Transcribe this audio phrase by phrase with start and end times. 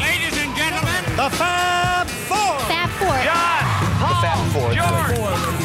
[0.00, 2.58] Ladies and gentlemen, The Fab Four.
[2.68, 3.16] Fab Four.
[3.24, 3.62] John,
[3.98, 4.68] Paul, Fab Four.
[4.74, 5.18] George,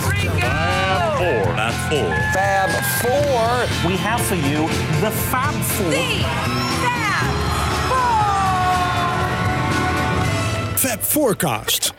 [0.10, 0.50] Ringo.
[1.20, 1.56] Four.
[1.56, 2.10] Not four.
[2.34, 2.70] Fab
[3.02, 3.90] Four.
[3.90, 4.68] We have for you
[5.02, 5.92] the Fab Four.
[10.78, 11.93] Fab Forecast.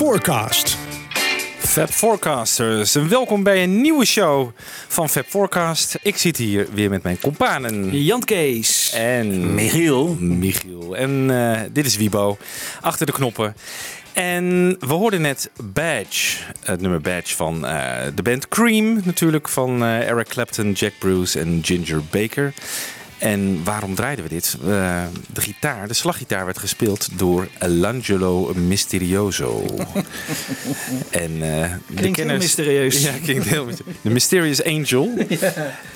[0.00, 0.76] Forecast.
[1.58, 4.50] Fab Forecasters, welkom bij een nieuwe show
[4.88, 5.98] van Fab Forecast.
[6.02, 8.02] Ik zit hier weer met mijn companen.
[8.02, 8.92] Jan Kees.
[8.94, 10.16] En Michiel.
[10.18, 10.96] Michiel.
[10.96, 12.38] En eh, dit is Wibo,
[12.80, 13.54] achter de knoppen.
[14.12, 19.48] En we hoorden net Badge, het nummer Badge van eh, de band Cream natuurlijk.
[19.48, 22.52] Van eh, Eric Clapton, Jack Bruce en Ginger Baker.
[23.20, 24.56] En waarom draaiden we dit?
[24.66, 29.64] Eh, de gitaar, de slaggitaar werd gespeeld door L'Angelo Misterioso.
[31.10, 33.02] en de Klinkt heel mysterieus.
[33.02, 33.96] Ja, klinkt heel mysterieus.
[34.02, 35.10] De Mysterious Angel.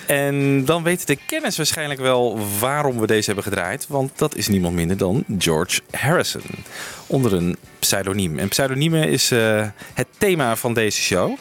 [0.07, 3.87] En dan weten de kennis waarschijnlijk wel waarom we deze hebben gedraaid.
[3.89, 6.43] Want dat is niemand minder dan George Harrison.
[7.07, 8.39] Onder een pseudoniem.
[8.39, 11.37] En pseudoniemen is eh, het thema van deze show.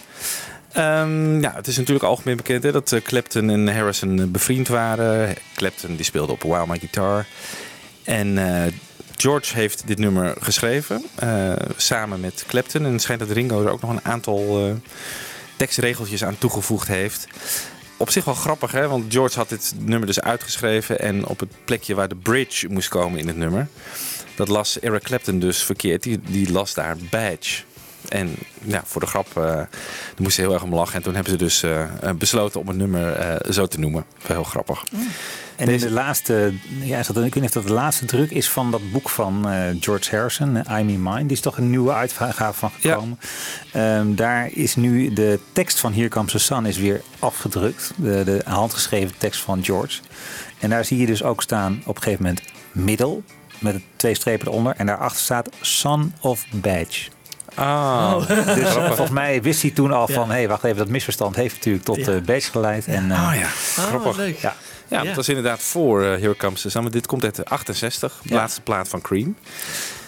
[0.74, 5.36] Ja, het is natuurlijk algemeen bekend hè, dat eh, Clapton en Harrison eh, bevriend waren.
[5.56, 7.26] Clapton die speelde op Wow My Guitar.
[8.04, 8.74] En eh,
[9.16, 11.06] George heeft dit nummer geschreven
[11.78, 12.86] samen met Clapton.
[12.86, 14.76] En het schijnt dat Ringo er ook nog een aantal
[15.58, 17.28] tekstregeltjes aan toegevoegd heeft.
[17.98, 18.88] Op zich wel grappig, hè?
[18.88, 21.00] want George had dit nummer dus uitgeschreven.
[21.00, 23.68] En op het plekje waar de bridge moest komen in het nummer,
[24.36, 26.04] dat las Eric Clapton dus verkeerd.
[26.04, 27.64] Die, die las daar badge.
[28.10, 29.68] En ja, voor de grap, eh daar
[30.18, 30.96] moest ze heel erg om lachen.
[30.96, 34.06] En toen hebben ze dus eh, eh, besloten om het nummer eh, zo te noemen.
[34.28, 34.84] Wel heel grappig.
[35.56, 38.32] En in de laatste, ja, is dat, ik weet niet of dat de laatste druk
[38.32, 41.22] is van dat boek van eh, George Harrison, eh, I'm in Mind.
[41.28, 42.92] Die is toch een nieuwe uitgave van Ja.
[42.94, 43.20] gekomen.
[43.72, 47.92] Ehm, daar is nu de tekst van Here Comes the Sun is weer afgedrukt.
[47.96, 50.00] De, de handgeschreven tekst van George.
[50.60, 52.42] En daar zie je dus ook staan op een gegeven moment
[52.72, 53.24] middel.
[53.60, 54.74] Met twee strepen eronder.
[54.78, 57.10] En daarachter staat Son of Badge.
[57.56, 58.36] Ah, Dus
[58.76, 60.28] eh, volgens mij wist hij toen al van...
[60.30, 62.20] hé, hey, wacht even, dat misverstand heeft natuurlijk tot Ja.
[62.22, 62.86] eh geleid.
[62.86, 63.48] En, eh, oh ja,
[63.84, 64.12] grappig.
[64.12, 64.38] Ah, leuk.
[64.40, 64.56] ja.
[64.88, 65.06] Ja, Ja.
[65.06, 66.82] dat was inderdaad voor eh, Here Comes the Sun.
[66.82, 68.36] Maar dit komt uit de 68, de Ja.
[68.40, 69.36] laatste plaat van Cream.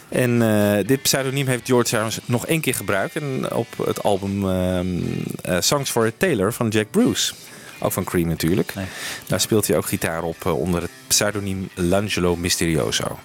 [0.09, 3.15] En eh, dit pseudoniem heeft George trouwens nog één keer gebruikt.
[3.15, 4.87] En op het album ehm,
[5.41, 7.33] eh, Songs for a Tailor van Jack Bruce.
[7.79, 8.75] Ook van Cream natuurlijk.
[8.75, 8.85] Nee.
[9.27, 13.19] Daar speelt hij ook gitaar op onder het pseudoniem L'Angelo Misterioso.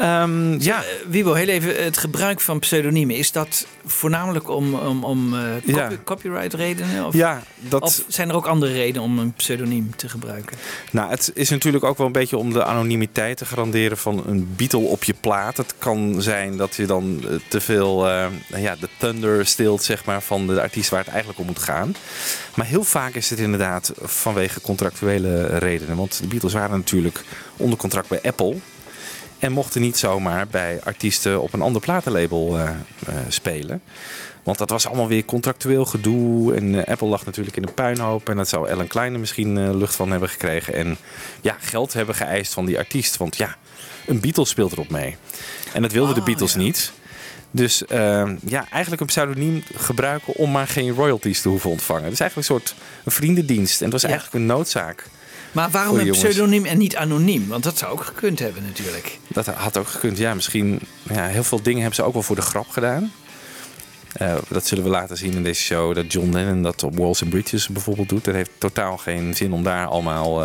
[0.00, 3.16] Ehm, ja, Eh, Wiebo, heel even het gebruik van pseudoniemen.
[3.16, 5.90] Is dat voornamelijk om, om, om eh, copy- Ja.
[6.04, 7.06] copyright redenen?
[7.06, 7.80] Of, ja, dat...
[7.82, 10.56] of zijn er ook andere redenen om een pseudoniem te gebruiken?
[10.92, 14.52] Nou, het is natuurlijk ook wel een beetje om de anonimiteit te garanderen van een
[14.56, 15.56] Beatle op je plaat.
[15.56, 17.96] Het kan zijn dat je dan eh, te veel
[18.48, 21.58] nou ja, de thunder stilt zeg maar, van de artiest waar het eigenlijk om moet
[21.58, 21.94] gaan.
[22.54, 25.96] Maar heel vaak is het inderdaad vanwege contractuele redenen.
[25.96, 27.22] Want de Beatles waren natuurlijk
[27.56, 28.56] onder contract bij Apple.
[29.40, 32.68] En mochten niet zomaar bij artiesten op een ander platenlabel eh,
[33.06, 33.82] eh, spelen.
[34.42, 36.54] Want dat was allemaal weer contractueel gedoe.
[36.54, 38.28] En eh, Apple lag natuurlijk in een puinhoop.
[38.28, 40.74] En dat zou Ellen Klein er misschien lucht van hebben gekregen.
[40.74, 40.96] En
[41.40, 43.16] ja, geld hebben geëist van die artiest.
[43.16, 43.56] Want ja,
[44.06, 45.16] een Beatles speelt erop mee.
[45.72, 46.58] En dat wilden de Ah, Beatles ja.
[46.58, 46.92] niet.
[47.50, 52.04] Dus eh, ja, eigenlijk een pseudoniem gebruiken om maar geen royalties te hoeven ontvangen.
[52.04, 52.74] Het is eigenlijk een soort
[53.06, 53.78] vriendendienst.
[53.78, 54.08] En het was Ja.
[54.08, 55.06] eigenlijk een noodzaak.
[55.52, 56.18] Maar waarom een jongens.
[56.18, 57.48] pseudoniem en niet anoniem?
[57.48, 59.18] Want dat zou ook gekund hebben natuurlijk.
[59.28, 60.18] Dat had ook gekund.
[60.18, 60.80] Ja, misschien.
[61.02, 63.12] Ja, heel veel dingen hebben ze ook wel voor de grap gedaan.
[64.12, 65.94] Eh, dat zullen we laten zien in deze show.
[65.94, 68.24] Dat John Lennon dat op Walls and Bridges bijvoorbeeld doet.
[68.24, 70.42] Dat heeft totaal geen zin om daar allemaal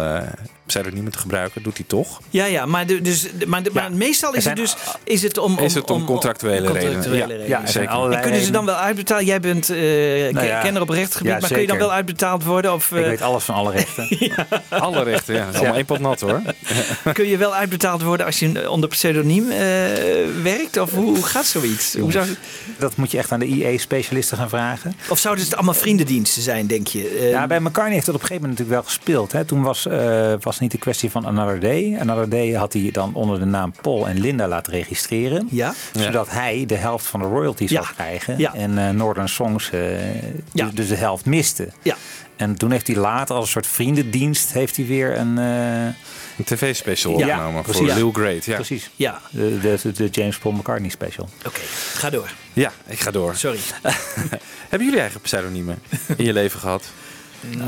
[0.66, 1.64] eh pseudoniemen te gebruiken.
[1.64, 2.22] Doet hij toch?
[2.30, 5.22] Ja, ja, maar, de, dus, maar, de, maar meestal is er het zijn- dus is
[5.22, 7.04] het om, om, Is het om contractuele redenen?
[7.16, 7.26] Ja.
[7.26, 7.48] redenen.
[7.48, 8.12] Ja, er zijn Zeker.
[8.12, 9.26] En kunnen ze dan wel uitbetalen?
[9.26, 9.78] Jij bent eh
[10.34, 10.62] Nou ja.
[10.62, 12.74] kenner op rechtsgebied, maar kun je dan wel uitbetaald worden?
[12.74, 14.08] Of Ik eh, weet alles van alle rechten.
[14.70, 15.46] Alle rechten, ja.
[15.46, 16.42] Dat is allemaal één pot nat hoor.
[17.14, 19.58] kun je wel uitbetaald worden als je onder pseudoniem eh,
[20.44, 20.78] werkt?
[20.78, 21.94] Of hoe, hoe gaat zoiets?
[21.96, 22.28] Hoe zou,
[22.80, 24.96] Dat moet je echt aan de IE-specialisten gaan vragen.
[25.10, 27.28] of zouden het allemaal vriendendiensten zijn, denk je?
[27.30, 29.32] Ja, bij McCartney heeft dat op een gegeven moment natuurlijk wel gespeeld.
[29.32, 29.46] Hè.
[29.46, 31.98] Toen was, eh, was niet de kwestie van Another Day.
[32.00, 35.48] Another Day had hij dan onder de naam Paul en Linda laten registreren.
[35.52, 35.74] Ja?
[35.94, 37.82] Zodat hij de helft van de royalties Ja.
[37.84, 38.38] zou krijgen.
[38.38, 38.54] Ja.
[38.54, 40.66] En eh, Northern Songs Ja.
[40.66, 41.70] dus, dus de helft miste.
[41.82, 41.96] Ja.
[42.36, 45.38] En toen heeft hij later als een soort vriendendienst heeft hij weer een...
[45.38, 45.86] eh,
[46.38, 47.94] Een tv-special Ja, opgenomen voor precies.
[47.96, 48.46] Lil Great.
[48.46, 48.56] Ja.
[48.56, 48.90] Precies.
[48.96, 51.30] Ja, De, de, de James Paul McCartney special.
[51.46, 51.60] oké.
[51.94, 52.32] Ga door.
[52.54, 53.36] ja, ik ga door.
[53.36, 53.60] Sorry.
[54.70, 55.80] Hebben jullie eigen pseudoniemen
[56.18, 56.84] in je leven gehad?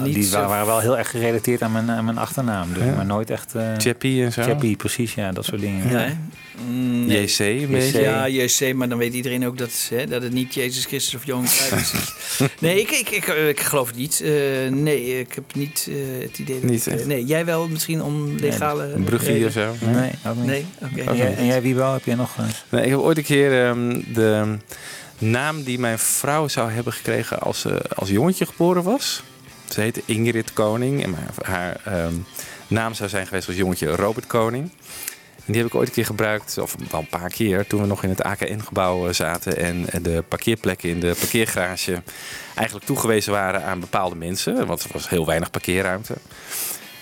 [0.04, 2.74] Niet die zo- waren, wel heel erg gerelateerd aan mijn, aan mijn achternaam.
[2.74, 2.96] Dus, Ja.
[2.96, 3.56] Maar nooit echt...
[3.56, 4.42] eh Chappie en zo?
[4.42, 5.14] Chappie, precies.
[5.14, 5.88] Ja, dat soort dingen.
[5.94, 6.16] Nee.
[7.06, 7.22] Nee.
[7.24, 8.02] JC een beetje?
[8.02, 11.26] Ja, JC, maar dan weet iedereen ook dat, hè, dat het niet Jezus Christus of
[11.26, 11.94] Johan Cruijff is.
[12.62, 14.22] nee, ik, ik, ik, ik geloof het niet.
[14.22, 14.32] Eh,
[14.70, 16.70] nee, ik heb niet eh, het idee dat...
[16.70, 18.92] Niet nee, jij wel misschien om legale...
[18.94, 19.76] Een brugje of zo?
[19.92, 20.46] Nee, ook niet.
[20.46, 21.02] Nee, oké.
[21.10, 22.36] En jij, en jij Wiebo, heb jij nog...
[22.38, 24.58] eh, Nee, ik heb ooit een keer ehm, de
[25.18, 29.24] naam die mijn vrouw zou hebben gekregen als ze als jongetje geboren was.
[29.70, 31.16] Ze heette Ingrid Koning en
[31.46, 32.14] haar ehm,
[32.68, 34.72] naam zou zijn geweest als jongetje Robert Koning.
[35.36, 37.88] En die heb ik ooit een keer gebruikt, of wel een paar keer, toen we
[37.88, 42.02] nog in het AKN-gebouw zaten en de parkeerplekken in de parkeergarage
[42.56, 46.14] eigenlijk toegewezen waren aan bepaalde mensen, want er was heel weinig parkeerruimte.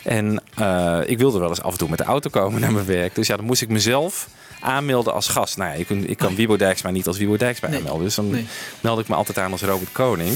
[0.03, 2.85] En eh, ik wilde wel eens af en toe met de auto komen naar mijn
[2.85, 3.15] werk.
[3.15, 4.27] Dus ja, dan moest ik mezelf
[4.59, 5.57] aanmelden als gast.
[5.57, 7.77] Nou ja, ik, kan- ik kan Wiebo Dijksma niet als Wiebo Dijksma Nee.
[7.77, 8.03] aanmelden.
[8.03, 8.47] Dus dan Nee.
[8.81, 10.33] meldde ik me altijd aan als Robert Koning.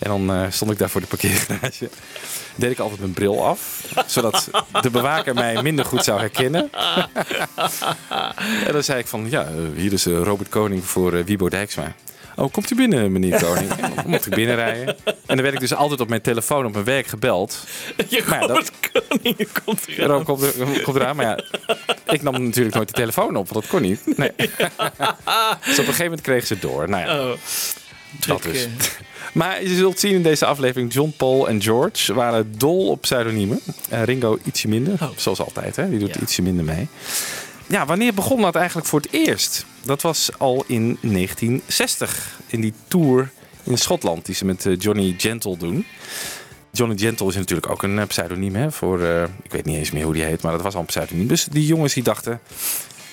[0.00, 1.88] En dan eh, stond ik daar voor de parkeergarage.
[2.54, 3.84] Deed ik altijd mijn bril af.
[4.06, 4.50] Zodat
[4.82, 6.70] de bewaker mij minder goed zou herkennen.
[8.66, 11.94] en dan zei ik van, ja, eh, hier is eh, Robert Koning voor Wiebo Dijksma.
[12.36, 13.70] Oh, komt u binnen, meneer Koning?
[13.70, 14.86] En dan mocht ik binnenrijden.
[15.04, 17.64] En dan werd ik dus altijd op mijn telefoon op mijn werk gebeld.
[18.08, 21.44] Je Maar ja, dat- Robert Koning komt er Rob komt, er- komt eraan, maar ja,
[22.12, 24.16] ik nam natuurlijk nooit de telefoon op, want dat kon niet.
[24.16, 24.32] Nee.
[24.36, 24.56] dus op
[25.66, 26.88] een gegeven moment kregen ze het door.
[26.88, 27.32] Nou ja, Oh,
[28.26, 28.64] dat dus.
[28.64, 28.70] eh.
[29.32, 33.60] Maar je zult zien in deze aflevering, John, Paul en George waren dol op pseudoniemen.
[33.88, 35.90] Eh, Ringo ietsje minder, zoals altijd, hè?
[35.90, 36.20] die doet Ja.
[36.20, 36.88] ietsje minder mee.
[37.66, 39.64] Ja, wanneer begon dat eigenlijk voor het eerst?
[39.84, 43.30] Dat was al in 1960, in die tour
[43.62, 45.86] in Schotland die ze met eh, Johnny Gentle doen.
[46.72, 49.00] Johnny Gentle is natuurlijk ook een pseudoniem hè, voor,
[49.42, 51.26] ik weet niet eens meer hoe die heet, maar dat was al een pseudoniem.
[51.26, 52.40] Dus die jongens die dachten,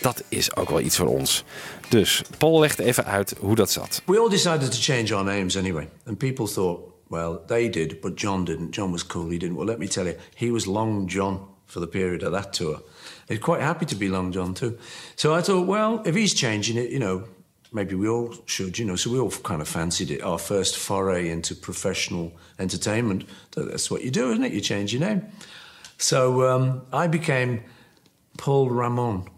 [0.02, 1.44] dat is ook wel iets voor ons.
[1.90, 4.02] Dus Paul legde even uit hoe dat zat.
[4.06, 5.90] We all decided to change our names anyway.
[6.06, 8.76] And people thought, well, they did, but John didn't.
[8.76, 9.56] John was cool, he didn't.
[9.56, 12.82] Well, let me tell you, he was Long John for the period of that tour.
[13.28, 14.78] He's quite happy to be Long John too.
[15.16, 17.24] So I thought, well, if he's changing it, you know,
[17.72, 18.96] maybe we all should, you know.
[18.96, 20.22] So we all kind of fancied it.
[20.22, 23.26] Our first foray into professional entertainment.
[23.56, 24.54] That's what you do, isn't it?
[24.54, 25.26] You change your name.
[25.98, 27.64] So um, I became
[28.38, 29.30] Paul Ramon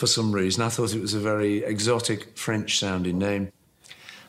[0.00, 0.62] for some reason.
[0.62, 3.48] I thought it was a very exotic French sounding name.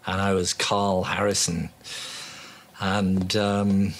[0.06, 1.70] and I was Carl Harrison.
[2.80, 3.94] And um,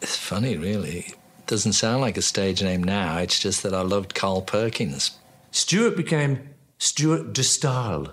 [0.00, 0.98] it's funny, really.
[0.98, 3.18] It doesn't sound like a stage name now.
[3.18, 5.10] It's just that I loved Carl Perkins.
[5.50, 6.38] Stuart became
[6.78, 8.06] Stuart de Stael,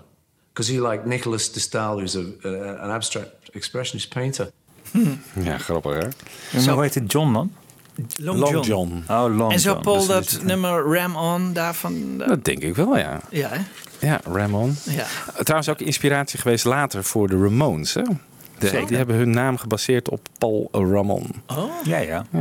[0.52, 4.50] because he liked Nicholas de Stael, who's a, a- an abstract expressionist painter.
[5.44, 6.08] Ja, grappig hè?
[6.58, 7.52] En hoe heet het John dan?
[8.16, 8.66] Long, Long John.
[8.66, 9.04] John.
[9.08, 9.84] Oh, Long En zou John.
[9.86, 12.18] Paul dat nummer Ram On daarvan...
[12.18, 13.20] daar- Dat denk ik wel, ja.
[13.30, 13.58] ja, hè?
[14.06, 14.76] Ja, Ramon.
[14.84, 15.04] Ja.
[15.36, 17.94] Trouwens ook inspiratie geweest later voor de Ramones.
[17.94, 18.02] Hè?
[18.58, 18.86] De- Zeker.
[18.86, 21.26] die hebben hun naam gebaseerd op Paul Ramon.
[21.46, 22.26] Oh, Ja, ja.
[22.30, 22.40] Ja,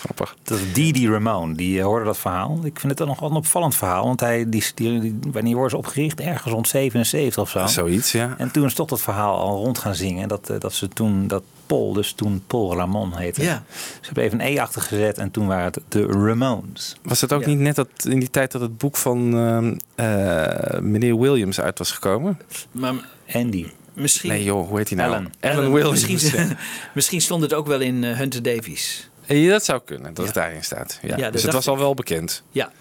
[0.00, 0.36] grappig.
[0.42, 2.58] Dat is Didi Ramone, die eh, hoorde dat verhaal.
[2.62, 4.04] Ik vind het dan nog wel een opvallend verhaal.
[4.04, 6.20] Want hij, die, die, die- wanneer ze opgericht?
[6.20, 7.66] Ergens rond 77 of zo.
[7.66, 8.34] Zoiets, ja.
[8.38, 10.28] En toen is toch dat verhaal al rond gaan zingen.
[10.28, 13.42] Dat, eh, dat ze toen, dat Paul, dus toen Paul Ramon heette.
[13.42, 13.62] Ja.
[14.00, 16.96] Ze hebben even een E achter gezet en toen waren het de Ramones.
[17.02, 17.48] Was het ook Ja.
[17.48, 21.78] niet net dat in die tijd dat het boek van ehm, eh, meneer Williams uit
[21.78, 22.38] was gekomen?
[22.72, 22.94] maar
[23.32, 23.66] Andy.
[23.92, 24.30] misschien...
[24.30, 25.10] Nee joh, hoe heet hij nou?
[25.10, 25.32] Alan.
[25.40, 26.06] Alan Williams.
[26.06, 26.56] Misschien,
[26.94, 29.10] misschien stond het ook wel in eh, Hunter Davies.
[29.26, 30.98] Ja, dat zou kunnen, dat het daarin staat.
[31.02, 31.30] Ja.
[31.30, 32.42] Dus het was al wel bekend.
[32.50, 32.72] Ja.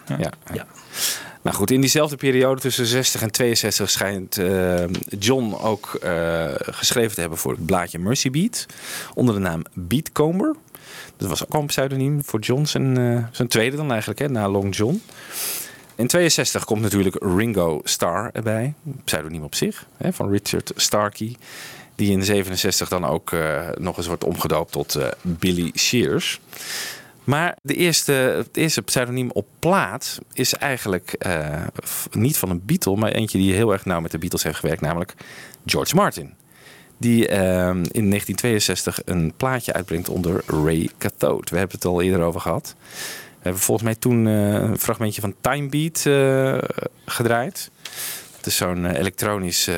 [0.54, 0.66] Ja.
[1.48, 4.84] Nou goed, in diezelfde periode tussen 60 en 62 schijnt eh,
[5.20, 8.66] John ook eh, geschreven te hebben voor het blaadje Mercy Beat.
[9.14, 10.56] Onder de naam Beatcomber.
[11.18, 14.30] Dat was ook al een pseudoniem voor John, zijn, eh, zijn tweede dan eigenlijk, hè,
[14.30, 15.02] na Long John.
[15.96, 18.74] In 62 komt natuurlijk Ringo Starr erbij.
[19.04, 21.36] Pseudoniem op zich, hè, van Richard Starkey.
[21.96, 23.32] Die in 67 dan ook
[23.78, 26.40] nog eens wordt omgedoopt tot Billy Shears.
[27.28, 31.64] Maar de eerste, het eerste pseudoniem op plaat is eigenlijk eh,
[32.12, 34.82] niet van een Beatle, maar eentje die heel erg nauw met de Beatles heeft gewerkt,
[34.82, 35.14] namelijk
[35.66, 36.34] George Martin.
[36.98, 41.52] Die eh, in 1962 een plaatje uitbrengt onder Ray Cathode.
[41.52, 42.76] We hebben het al eerder over gehad.
[43.30, 46.02] We hebben volgens mij toen eh, een fragmentje van Time Beat
[47.06, 47.72] gedraaid.
[48.38, 49.70] Het is zo'n elektronisch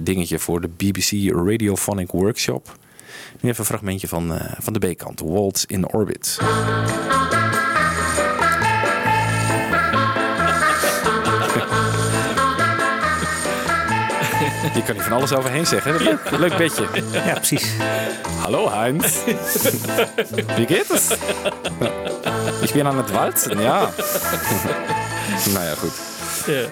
[0.00, 2.76] dingetje voor de BBC Radiophonic Workshop.
[3.44, 5.20] Nu even een fragmentje van, eh, van de B-kant.
[5.20, 6.38] Waltz in Orbit.
[14.74, 16.02] Je kan hier van alles overheen zeggen.
[16.02, 16.86] Leuk, leuk bedje.
[17.12, 17.72] Ja, precies.
[18.38, 19.24] Hallo Heinz.
[20.56, 21.10] Wie geht es?
[22.60, 23.80] Ik ben aan het walzen, ja.
[25.52, 25.92] nou ja, goed.
[26.46, 26.64] Ja.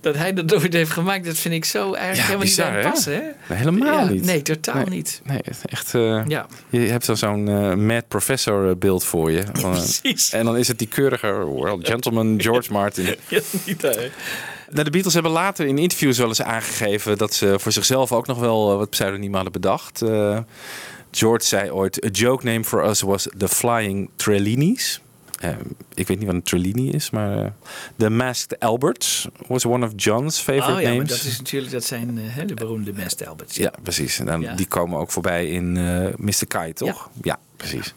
[0.00, 2.84] Dat hij dat ooit heeft gemaakt, dat vind ik zo eigenlijk Ja, helemaal bizar, niet
[2.84, 3.12] aan passen.
[3.12, 3.20] Hè?
[3.20, 4.24] Nee, helemaal Ja, niet.
[4.24, 4.84] Nee, totaal Nee.
[4.88, 5.20] niet.
[5.24, 5.94] Nee, echt.
[5.94, 6.46] eh, Ja.
[6.70, 9.42] Je hebt zo- zo'n eh, mad professor eh, beeld voor je.
[9.52, 10.32] Van, Precies.
[10.32, 13.04] En dan is het die keurige, well, gentleman George Martin.
[13.28, 14.10] Ja, niet hè?
[14.70, 18.26] Nou, de Beatles hebben later in interviews wel eens aangegeven dat ze voor zichzelf ook
[18.26, 20.02] nog wel wat pseudoniemen hadden bedacht.
[21.10, 25.00] George zei ooit: A joke name for us was the Flying Trellinis.
[25.38, 25.50] Eh,
[25.94, 27.50] ik weet niet wat een Trellini is, maar eh,
[27.96, 31.08] The Masked Albert was one of John's favorite Oh ja, maar names.
[31.08, 33.56] dat is natuurlijk, dat zijn eh, hè, de beroemde Mest Alberts.
[33.56, 34.18] Ja, precies.
[34.18, 34.54] En dan, Ja.
[34.54, 36.46] Die komen ook voorbij in eh Mr.
[36.48, 37.10] Kai, toch?
[37.22, 37.38] Ja.
[37.56, 37.94] precies.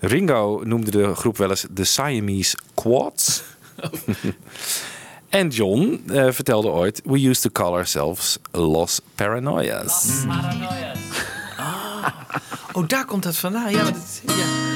[0.00, 3.42] Ringo noemde de groep wel eens de Siamese Quads.
[5.28, 7.00] en John eh, vertelde ooit...
[7.04, 10.24] We used to call ourselves Los Paranoias.
[12.72, 13.70] Oh, daar komt dat vandaan.
[13.70, 14.69] Ja, maar dat, ja.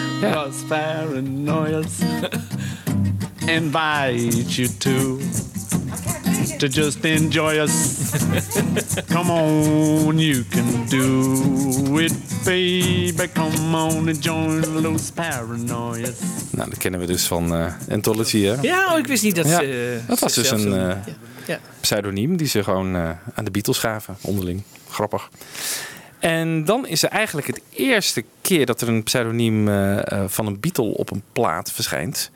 [0.68, 2.00] Paranoias
[3.48, 5.18] invite you to
[6.58, 8.12] to just enjoy us.
[9.12, 12.12] Come on, you can do it,
[12.44, 13.28] baby.
[13.34, 16.18] Come on and join Los paranoias.
[16.50, 18.54] Nou, dat kennen we dus van eh Anthology, hè?
[18.60, 20.00] ja oh, ik wist niet dat Ja, ze...
[20.06, 21.04] dat was dus een, eh, ja.
[21.46, 21.58] Ja.
[21.80, 24.62] pseudoniem die ze gewoon eh, aan de Beatles gaven, onderling.
[24.90, 25.28] Grappig.
[26.24, 30.46] En dan is er eigenlijk het eerste keer dat er een pseudoniem eh, eh, van
[30.46, 32.30] een Beatle op een plaat verschijnt.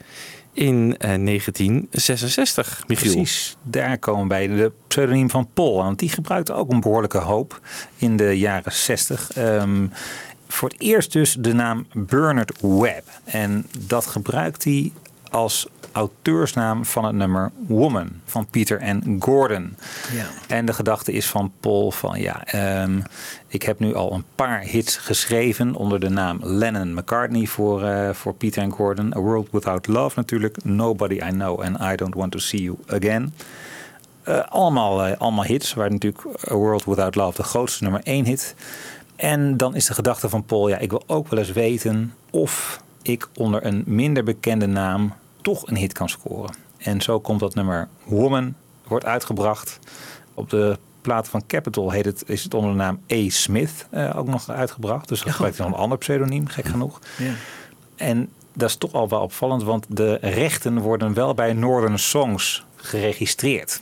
[0.52, 3.12] In eh, 1966, Michiel.
[3.12, 5.74] Precies, daar komen we bij de pseudoniem van Paul.
[5.74, 7.60] Want die gebruikte ook een behoorlijke hoop
[7.96, 9.32] in de jaren 60.
[9.32, 9.86] Ehm,
[10.48, 13.08] voor het eerst dus de naam Bernard Webb.
[13.24, 14.92] En dat gebruikt hij
[15.30, 19.76] als auteursnaam van het nummer Woman van Peter en Gordon.
[20.12, 20.26] Ja.
[20.48, 23.00] En de gedachte is van Paul van ja, ehm,
[23.46, 28.10] ik heb nu al een paar hits geschreven onder de naam Lennon McCartney voor, eh,
[28.10, 29.14] voor Peter en Gordon.
[29.16, 32.76] A World Without Love natuurlijk, Nobody I Know and I Don't Want to See You
[32.86, 33.34] Again.
[34.22, 38.24] Eh, allemaal, eh, allemaal hits, waar natuurlijk A World Without Love de grootste nummer één
[38.24, 38.54] hit.
[39.16, 42.80] En dan is de gedachte van Paul, ja, ik wil ook wel eens weten of
[43.08, 45.12] ik onder een minder bekende naam
[45.42, 46.54] toch een hit kan scoren.
[46.76, 48.54] En zo komt dat nummer Woman,
[48.86, 49.78] wordt uitgebracht.
[50.34, 53.28] Op de plaat van Capitol heet het, is het onder de naam A.
[53.28, 55.08] Smith eh, ook nog uitgebracht.
[55.08, 56.98] Dus dat gebruikt hij nog een ander pseudoniem, gek genoeg.
[57.18, 57.32] Ja.
[57.96, 62.64] En dat is toch al wel opvallend, want de rechten worden wel bij Northern Songs
[62.80, 63.80] geregistreerd.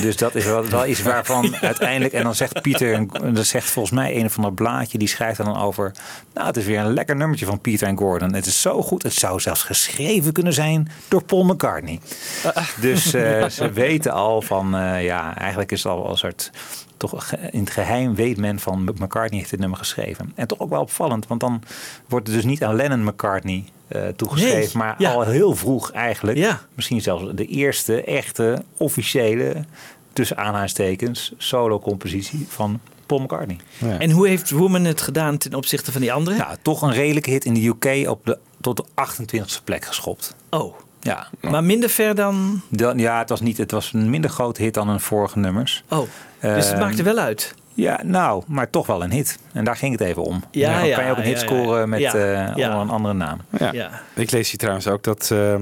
[0.00, 2.12] Dus dat is wel, wel iets waarvan uiteindelijk...
[2.12, 4.98] En dan zegt Pieter, en dat zegt volgens mij een van dat blaadje...
[4.98, 5.92] die schrijft er dan over...
[6.34, 8.34] Nou, het is weer een lekker nummertje van Pieter en Gordon.
[8.34, 12.00] Het is zo goed, het zou zelfs geschreven kunnen zijn door Paul McCartney.
[12.80, 14.76] Dus eh, ze weten al van...
[14.76, 16.50] eh, ja, eigenlijk is het al een soort...
[16.96, 20.32] Toch in het geheim weet men van McCartney heeft dit nummer geschreven.
[20.34, 21.62] En toch ook wel opvallend, want dan
[22.08, 25.12] wordt het dus niet aan Lennon McCartney eh, toegeschreven, Nee, maar ja.
[25.12, 26.38] al heel vroeg eigenlijk.
[26.38, 26.60] Ja.
[26.74, 29.64] Misschien zelfs de eerste echte officiële,
[30.12, 33.56] tussen aanhalingstekens, solo-compositie van Paul McCartney.
[33.98, 36.38] En hoe heeft Woman het gedaan ten opzichte van die anderen?
[36.38, 38.84] Nou, toch een redelijke hit in de UK op de, tot de
[39.58, 40.34] 28e plek geschopt.
[40.50, 41.28] Oh, Ja.
[41.40, 42.60] maar minder ver dan...
[42.68, 45.84] Dan, ja, het was, niet, het was een minder grote hit dan hun vorige nummers.
[45.88, 46.08] Oh, dus
[46.64, 47.54] het Ehm, maakt er wel uit.
[47.78, 49.38] Ja, nou, maar toch wel een hit.
[49.52, 50.42] En daar ging het even om.
[50.50, 51.46] Ja, Dan ja, kan je ook een hit ja, ja.
[51.60, 52.68] scoren met Ja, eh, ja.
[52.68, 53.40] onder een andere naam.
[53.58, 53.72] Ja.
[53.72, 53.90] Ja.
[54.14, 55.54] Ik lees hier trouwens ook dat eh,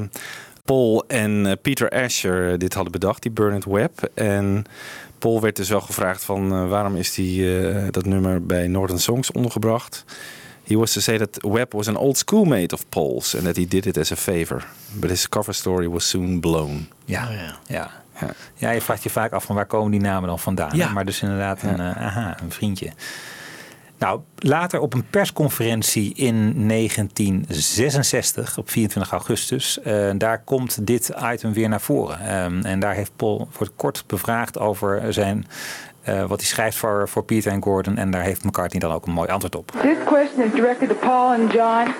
[0.65, 4.11] Paul en eh, Peter Asher eh, dit hadden bedacht, die Burn It Web.
[4.15, 4.65] En
[5.19, 9.01] Paul werd dus wel gevraagd van eh, waarom is die, eh, dat nummer bij Northern
[9.01, 10.05] Songs ondergebracht.
[10.65, 13.67] He was to say that Webb was an old schoolmate of Paul's and that he
[13.69, 14.67] did it as a favor.
[14.93, 16.89] But his cover story was soon blown.
[17.05, 17.57] Ja, Oh, ja.
[17.67, 17.91] ja.
[18.21, 18.29] Ja.
[18.55, 20.77] Ja, je vraagt je vaak af van waar komen die namen dan vandaan.
[20.77, 20.89] Ja.
[20.89, 22.93] Maar dus inderdaad een, eh, aha, een vriendje.
[23.99, 31.53] Nou, later op een persconferentie in 1966, op 24 augustus, eh, daar komt dit item
[31.53, 32.21] weer naar voren.
[32.21, 35.47] Ehm, en daar heeft Paul wordt kort bevraagd over zijn,
[36.03, 37.97] eh, wat hij schrijft voor, voor Peter en Gordon.
[37.97, 39.71] En daar heeft McCartney dan ook een mooi antwoord op.
[39.71, 41.95] This question is directed to Paul and John.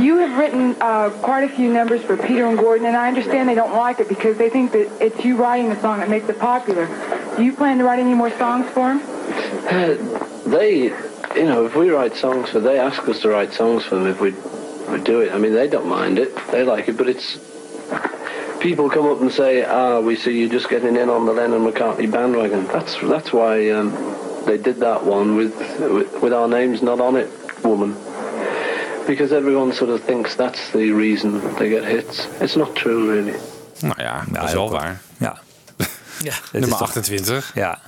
[0.00, 3.46] You have written uh, quite a few numbers for Peter and Gordon, and I understand
[3.46, 6.28] they don't like it because they think that it's you writing the song that makes
[6.30, 6.86] it popular.
[7.36, 9.02] Do you plan to write any more songs for them?
[9.68, 10.84] Uh, they,
[11.34, 14.06] you know, if we write songs for, they ask us to write songs for them
[14.06, 14.30] if we
[14.90, 15.32] we do it.
[15.32, 16.96] I mean, they don't mind it; they like it.
[16.96, 17.38] But it's
[18.60, 21.70] people come up and say, "Ah, we see you just getting in on the Lennon
[21.70, 23.90] McCartney bandwagon." That's that's why um,
[24.46, 27.30] they did that one with, with with our names not on it,
[27.62, 27.94] woman.
[29.06, 32.28] Because everyone sort of thinks that's the reason they get hits.
[32.40, 33.34] It's not true, really.
[33.80, 35.00] Nou ja, dat is wel waar.
[35.16, 35.38] Ja.
[35.76, 35.84] Ja.
[36.32, 37.50] Het is Nummer toch- 28.
[37.54, 37.78] Ja.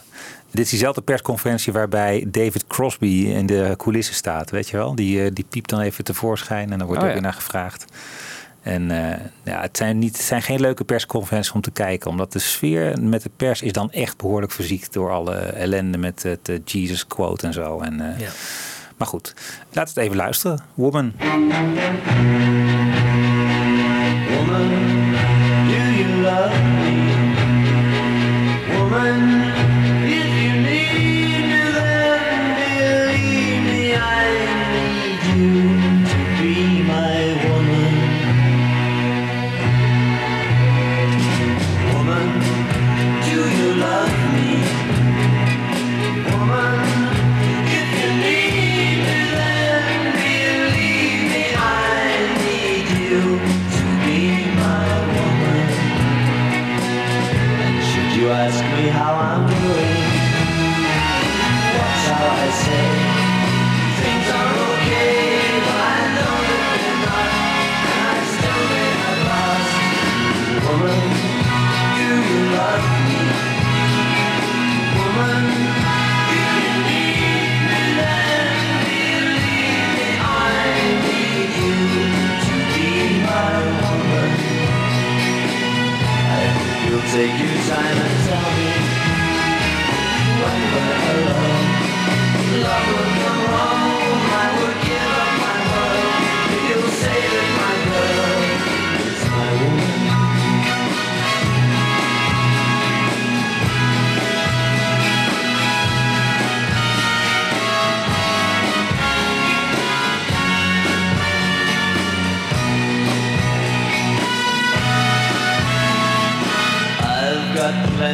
[0.51, 4.95] Dit is diezelfde persconferentie waarbij David Crosby in de coulissen staat, weet je wel?
[4.95, 7.21] Die, eh, die piept dan even tevoorschijn en dan wordt Oh, er ja.
[7.21, 7.85] weer naar gevraagd.
[8.63, 12.33] En eh, ja, het, zijn niet, het zijn geen leuke persconferenties om te kijken, omdat
[12.33, 16.49] de sfeer met de pers is dan echt behoorlijk verziekt door alle ellende met het
[16.49, 17.81] eh, Jesus quote en zo.
[17.81, 18.29] En, eh, Ja.
[18.99, 19.35] Maar goed,
[19.71, 20.61] we het even luisteren.
[20.75, 21.13] Woman.
[24.29, 25.08] Woman,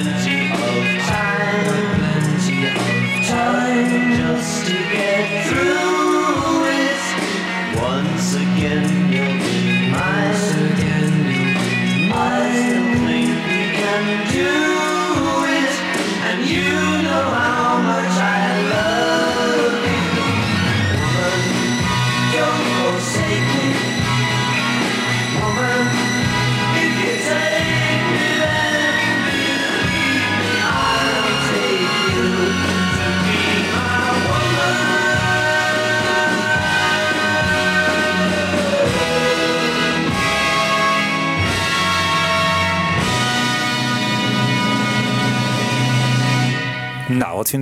[0.06, 0.33] and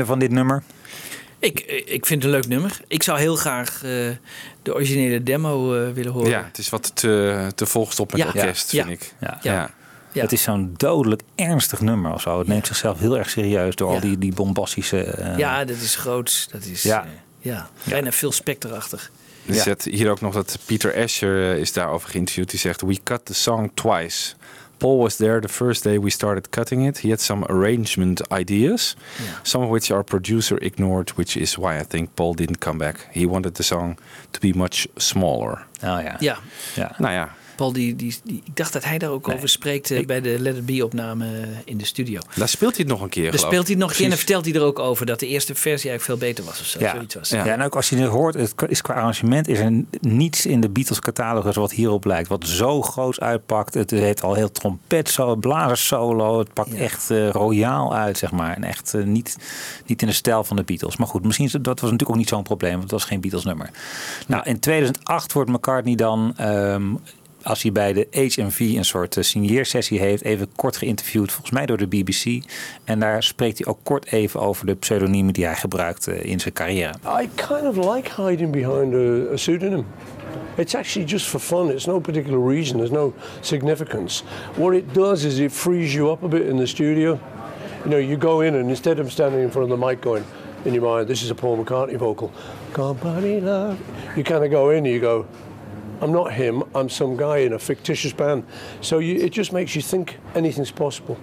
[0.01, 0.63] van dit nummer?
[1.39, 2.81] Ik, ik vind het een leuk nummer.
[2.89, 3.91] Ik zou heel graag eh,
[4.63, 6.31] de originele demo eh, willen horen.
[6.31, 8.27] Ja, het is wat te, te volgestopt met Ja.
[8.27, 8.85] orkest, Ja.
[8.85, 9.13] vind ik.
[9.21, 9.39] Ja.
[9.43, 9.71] Ja.
[10.13, 10.21] Ja.
[10.23, 12.39] Het is zo'n dodelijk ernstig nummer of zo.
[12.39, 15.03] Het neemt zichzelf heel erg serieus door al die, die bombastische...
[15.05, 16.49] eh, Ja, dat is groots.
[16.51, 17.07] Dat is Ja.
[17.39, 17.53] ja.
[17.85, 17.91] ja.
[17.91, 19.11] bijna veel specterachtig.
[19.47, 19.63] Er Ja.
[19.63, 22.51] zit hier ook nog dat Peter Asher is daarover geïnterviewd.
[22.51, 24.35] Die zegt, we cut the song twice.
[24.83, 26.99] Paul was there the first day we started cutting it.
[26.99, 28.97] He had some arrangement ideas,
[29.45, 33.07] some of which our producer ignored, which is why I think Paul didn't come back.
[33.15, 33.97] He wanted the song
[34.33, 35.65] to be much smaller.
[35.85, 36.17] Oh ja.
[36.21, 36.37] Ja,
[36.77, 36.89] ja.
[36.99, 40.21] Nou ja, Paul, die, die, die, ik dacht dat hij daar ook over spreekt bij
[40.21, 41.27] de Let It Be opname
[41.65, 42.21] in de studio.
[42.37, 44.11] daar speelt hij het nog een keer, Daar speelt hij het nog een keer en
[44.11, 46.67] dan vertelt hij er ook over dat de eerste versie eigenlijk veel beter was of
[46.67, 46.79] zo.
[46.79, 46.91] Ja.
[46.91, 47.29] Zoiets was.
[47.29, 47.47] Ja.
[47.47, 50.69] en ook als je het hoort, het is qua arrangement is er niets in de
[50.69, 52.29] Beatles catalogus wat hierop lijkt.
[52.29, 53.75] Wat zo groot uitpakt.
[53.75, 56.39] Het heeft al heel trompet zo, blazers solo.
[56.39, 58.57] Het pakt echt eh, royaal uit, zeg maar.
[58.57, 59.37] En echt eh, niet,
[59.87, 60.97] niet in de stijl van de Beatles.
[60.97, 63.21] Maar goed, misschien is dat was natuurlijk ook niet zo'n probleem, want het was geen
[63.21, 63.71] Beatles nummer.
[64.27, 66.33] Nou, in 2008 wordt McCartney dan...
[66.37, 66.83] ehm,
[67.43, 71.67] als hij bij de HMV een soort uh, signeersessie heeft, even kort geïnterviewd, volgens mij
[71.67, 72.43] door de BBC.
[72.85, 76.41] En daar spreekt hij ook kort even over de pseudoniemen die hij gebruikt uh, in
[76.41, 76.95] zijn carrière.
[77.23, 79.87] I kind of like hiding behind a, a pseudonym.
[80.57, 81.71] It's actually just for fun.
[81.71, 82.77] It's no particular reason.
[82.77, 84.23] There's no significance.
[84.57, 87.19] What it does is it frees you up a bit in the studio.
[87.85, 90.25] You know, you go in and instead of standing in front of the mic going
[90.65, 92.31] in your mind, this is a Paul McCartney vocal.
[92.73, 93.79] Company love.
[94.17, 95.27] You kind of go in and you go,
[96.03, 96.65] I'm not him.
[96.75, 98.45] I'm some guy in a fictitious band.
[98.81, 101.17] So you, it just makes you think anything's possible.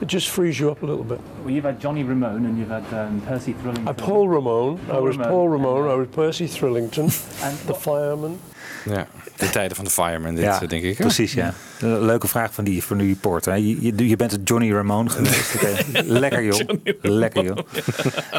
[0.00, 1.20] It just frees you up a little bit.
[1.44, 3.88] Well, you've had Johnny Ramone and you've had um, Percy Thrillington.
[3.88, 4.78] I Paul Ramone.
[4.88, 5.32] I Paul was Ramone.
[5.32, 5.88] Paul Ramone.
[5.90, 7.06] I was Percy Thrillington,
[7.66, 8.38] the fireman.
[8.84, 10.98] Ja, de tijden van de fireman, dit, Ja, eh, denk ik.
[10.98, 11.04] hè?
[11.04, 11.54] Precies, ja.
[11.80, 13.52] Een leuke vraag van die, van die reporter.
[13.52, 13.58] hè.
[13.58, 15.62] Je, je, je bent het Johnny Ramone geweest.
[16.20, 16.60] Lekker joh.
[17.00, 17.58] Lekker joh.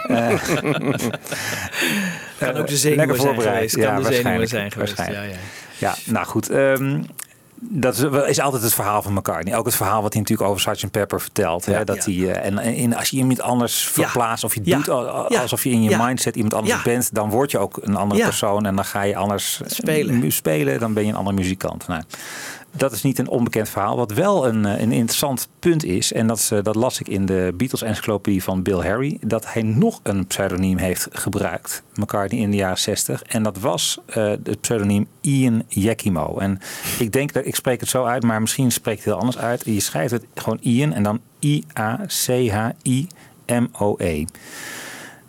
[0.07, 0.41] Eh,
[2.37, 3.73] Kan ook de eh, zenuwen lekker zijn geweest.
[3.75, 4.97] Kan Ja, de zenuwen zijn geweest.
[4.97, 5.35] Ja, ja.
[5.77, 6.49] Ja, nou goed.
[6.49, 7.01] ehm,
[7.63, 7.97] dat
[8.27, 9.57] is, altijd het verhaal van McCartney.
[9.57, 10.91] Ook het verhaal wat hij natuurlijk over Sgt.
[10.91, 11.65] Pepper vertelt.
[11.65, 15.63] Hè, dat hij, eh, en, en als je iemand anders verplaatst of je doet alsof
[15.63, 18.75] je in je mindset iemand anders bent, dan word je ook een andere persoon en
[18.75, 19.61] dan ga je anders
[20.27, 20.79] spelen.
[20.79, 21.87] Dan ben je een andere muzikant.
[21.87, 22.03] Nou,
[22.71, 23.97] dat is niet een onbekend verhaal.
[23.97, 27.25] Wat wel een, eh, een interessant punt is, en dat, eh, dat las ik in
[27.25, 32.57] de Beatles-encyclopedie van Bill Harry, dat hij nog een pseudoniem heeft gebruikt, McCartney in de
[32.57, 33.21] jaren 60.
[33.21, 36.37] En dat was eh het pseudoniem Ian Yakimo.
[36.37, 36.59] En
[36.99, 39.65] ik denk dat ik spreek het zo uit, maar misschien spreekt het heel anders uit.
[39.65, 42.15] Je schrijft het gewoon Ian en dan I-A-C-H-I-M-O-E.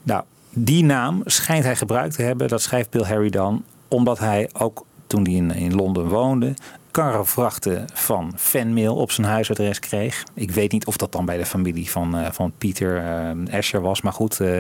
[0.02, 4.50] Nou, die naam schijnt hij gebruikt te hebben, dat schrijft Bill Harry dan, omdat hij
[4.52, 6.54] ook toen hij in, in Londen woonde,
[6.92, 10.24] karrevrachten van fanmail op zijn huisadres kreeg.
[10.34, 13.80] Ik weet niet of dat dan bij de familie van, eh, van Pieter eh, Asher
[13.80, 14.58] was, maar goed, eh,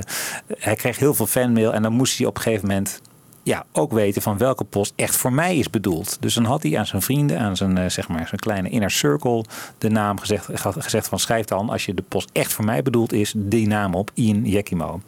[0.58, 3.00] hij kreeg heel veel fanmail en dan moest hij op een gegeven moment
[3.44, 6.16] ja, ook weten van welke post echt voor mij is bedoeld.
[6.20, 9.44] Dus dan had hij aan zijn vrienden, aan zijn, zeg maar, zijn kleine inner circle,
[9.78, 12.82] de naam gezegd, ge- gezegd van schrijf dan, als je de post echt voor mij
[12.82, 15.00] bedoeld is, die naam op, Ian Yakimo.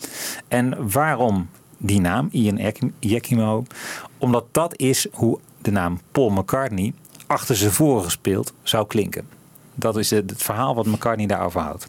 [0.48, 3.64] En waarom die naam, Ian Yakimo?
[4.18, 6.92] Omdat dat is hoe de naam Paul McCartney
[7.26, 9.28] achter zijn voren gespeeld zou klinken.
[9.74, 11.86] Dat is het, het verhaal wat McCartney daarover houdt.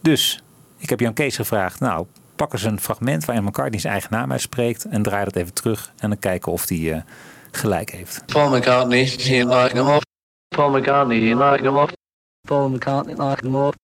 [0.00, 0.42] Dus,
[0.78, 4.32] ik heb Jan Kees gevraagd, nou, pak eens een fragment waarin McCartney zijn eigen naam
[4.32, 7.02] uitspreekt en draai dat even terug en dan kijken of hij eh,
[7.50, 8.26] gelijk heeft.
[8.26, 10.02] Paul McCartney, he like him off.
[10.48, 11.92] Paul McCartney, he like him off.
[12.48, 13.74] Paul McCartney, like him off.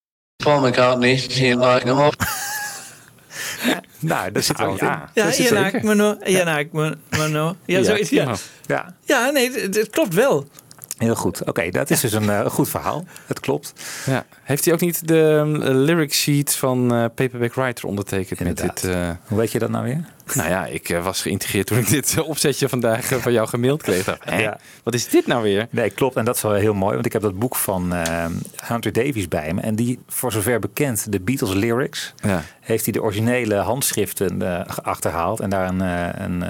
[0.44, 2.48] Paul McCartney, he like him off.
[4.01, 5.11] Nou, dat zit wel wat ja.
[5.15, 5.23] in.
[5.23, 5.57] Ja, zeker.
[5.57, 6.17] Haakmano.
[6.25, 7.57] Ian Haakmano.
[7.65, 8.11] Ja, zoiets.
[8.11, 8.35] Ja.
[8.67, 10.49] Ja, ja, nee, het, het klopt wel.
[10.99, 11.45] Heel goed.
[11.45, 13.05] Oké, dat is dus een eh, goed verhaal.
[13.27, 13.73] Het klopt.
[14.07, 14.25] Ja.
[14.43, 18.81] Heeft hij ook niet de um, lyric sheet van eh, Paperback Writer ondertekend met Inderdaad.
[18.83, 18.91] dit?
[18.95, 20.05] eh, Hoe weet je dat nou weer?
[20.35, 24.07] nou ja, ik was geïntegreerd toen ik dit opzetje vandaag van jou gemaild kreeg.
[24.39, 24.59] Ja.
[24.83, 25.67] Wat is dit nou weer?
[25.71, 26.17] Nee, klopt.
[26.17, 29.29] En dat is wel heel mooi, want ik heb dat boek van eh, Hunter Davies
[29.29, 29.61] bij me.
[29.61, 32.43] En die, voor zover bekend, de Beatles lyrics, Ja.
[32.61, 36.45] heeft hij de originele handschriften eh, achterhaald en daar een, eh, een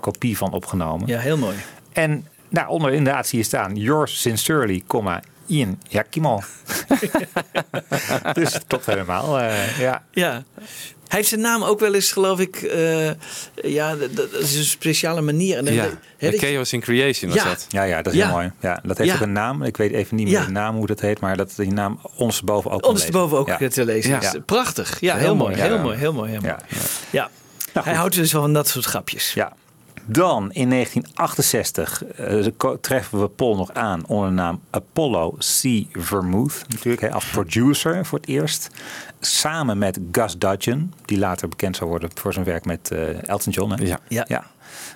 [0.00, 1.06] kopie van opgenomen.
[1.08, 1.56] Ja, heel mooi.
[1.92, 6.40] En daaronder inderdaad zie je staan, yours sincerely, comma, Ian Yakimo.
[8.32, 9.38] dus het klopt helemaal.
[9.40, 10.02] eh, ja.
[10.10, 10.42] Ja.
[11.08, 13.06] Hij heeft zijn naam ook wel eens, geloof ik, eh,
[13.54, 15.56] ja, dat, dat is een speciale manier.
[15.58, 17.48] En Ja, dat- Chaos in Creation was Ja.
[17.48, 17.66] dat.
[17.68, 18.24] Ja, ja, dat is Ja.
[18.26, 18.52] heel mooi.
[18.60, 19.16] Ja, dat heeft Ja.
[19.16, 19.62] ook een naam.
[19.62, 20.44] Ik weet even niet meer Ja.
[20.44, 23.84] de naam hoe dat heet, maar dat die naam ondersteboven ook kan Ondersteboven ook te
[23.84, 24.20] lezen.
[24.20, 24.34] Is.
[24.46, 25.00] Prachtig.
[25.00, 25.74] Ja, Heel heel, mooi, mooi, ja.
[25.74, 25.98] heel mooi.
[25.98, 26.30] Heel mooi.
[26.30, 26.52] Heel mooi.
[26.52, 26.78] Ja.
[27.10, 27.30] Ja.
[27.72, 29.32] Nou, Hij houdt dus wel van dat soort grapjes.
[29.34, 29.52] Ja.
[30.10, 32.46] Dan in 1968 eh,
[32.80, 35.84] treffen we Paul nog aan onder de naam Apollo C.
[35.92, 36.64] Vermouth.
[36.68, 38.70] Natuurlijk hè, als producer voor het eerst.
[39.20, 43.52] Samen met Gus Dudgeon, die later bekend zou worden voor zijn werk met eh, Elton
[43.52, 43.70] John.
[43.72, 43.84] Hè?
[44.08, 44.24] Ja.
[44.28, 44.44] Ja.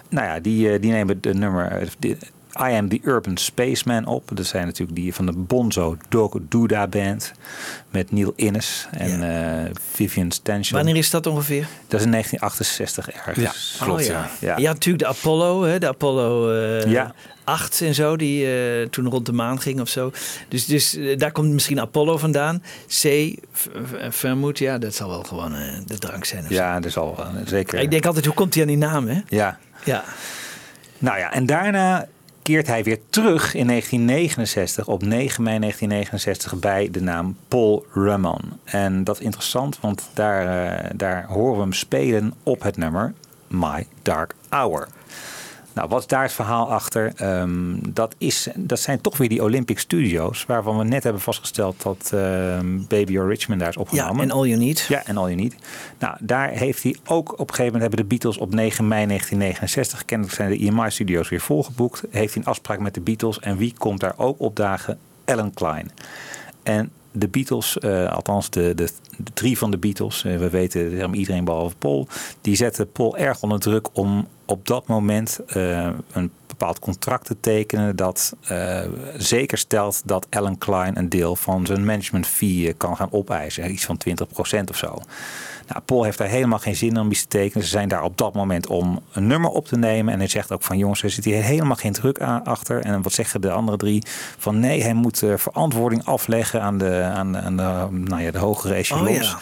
[0.08, 2.16] Nou ja, die, eh, die nemen de nummer de-
[2.60, 4.30] I Am the Urban Spaceman op.
[4.34, 7.32] Dat zijn natuurlijk die van de Bonzo Dog Duda Band.
[7.90, 9.22] Met Neil Innes en
[9.64, 10.76] eh, Vivian Stanchel.
[10.76, 11.66] Wanneer is dat ongeveer?
[11.88, 13.80] Dat is in 1968 ergens.
[13.88, 14.30] Oh, ja.
[14.40, 14.58] Ja.
[14.58, 17.14] Natuurlijk de Apollo, hè, de Apollo eh Ja.
[17.44, 20.12] 8 en zo, die eh, toen rond de maan ging of zo.
[20.48, 22.62] Dus, dus eh, daar komt misschien Apollo vandaan.
[23.02, 23.34] C,
[24.08, 26.44] vermoed, ja, dat zal wel gewoon eh, de drank zijn.
[26.48, 27.78] Ja, dat is al eh, zeker.
[27.78, 29.20] Ik denk altijd, hoe komt hij aan die naam, hè?
[29.28, 29.58] Ja.
[29.84, 30.04] Ja.
[30.98, 32.06] Nou ja, en daarna
[32.42, 38.40] keert hij weer terug in 1969, op 9 mei 1969, bij de naam Paul Ramon.
[38.64, 43.12] En dat is interessant, want daar, eh, daar horen we hem spelen op het nummer
[43.46, 44.88] My Dark Hour.
[45.72, 47.12] Nou, wat is daar het verhaal achter?
[47.16, 51.82] Ehm, dat, is, dat zijn toch weer die Olympic Studios, waarvan we net hebben vastgesteld
[51.82, 54.16] dat ehm, Baby or Richmond daar is opgenomen.
[54.16, 54.80] Ja, en All You Need.
[54.88, 55.54] Ja, en All You Need.
[55.98, 59.06] Nou, daar heeft hij ook op een gegeven moment hebben de Beatles op 9 mei
[59.06, 63.40] 1969, kennelijk zijn de EMI-studio's weer volgeboekt, heeft hij een afspraak met de Beatles.
[63.40, 64.98] En wie komt daar ook opdagen?
[65.24, 65.90] Ellen Klein.
[66.62, 71.14] En de Beatles, eh, althans de, de, de drie van de Beatles, eh, we weten
[71.14, 72.08] iedereen behalve Paul,
[72.40, 77.36] die zetten Paul erg onder druk om op dat moment eh, een bepaald contract te
[77.40, 78.80] tekenen dat eh,
[79.16, 83.72] zeker stelt dat Alan Klein een deel van zijn management fee eh, kan gaan opeisen.
[83.72, 84.98] Iets van 20% of zo.
[85.68, 87.64] Nou, Paul heeft daar helemaal geen zin in om iets te tekenen.
[87.64, 90.12] Ze zijn daar op dat moment om een nummer op te nemen.
[90.12, 92.80] En hij zegt ook van jongens, er zit hier helemaal geen druk aan, achter.
[92.80, 94.02] En wat zeggen de andere drie?
[94.38, 98.38] Van nee, hij moet eh, verantwoording afleggen aan de, aan, aan de, nou ja, de
[98.38, 99.34] hogere echelons.
[99.34, 99.40] Oh.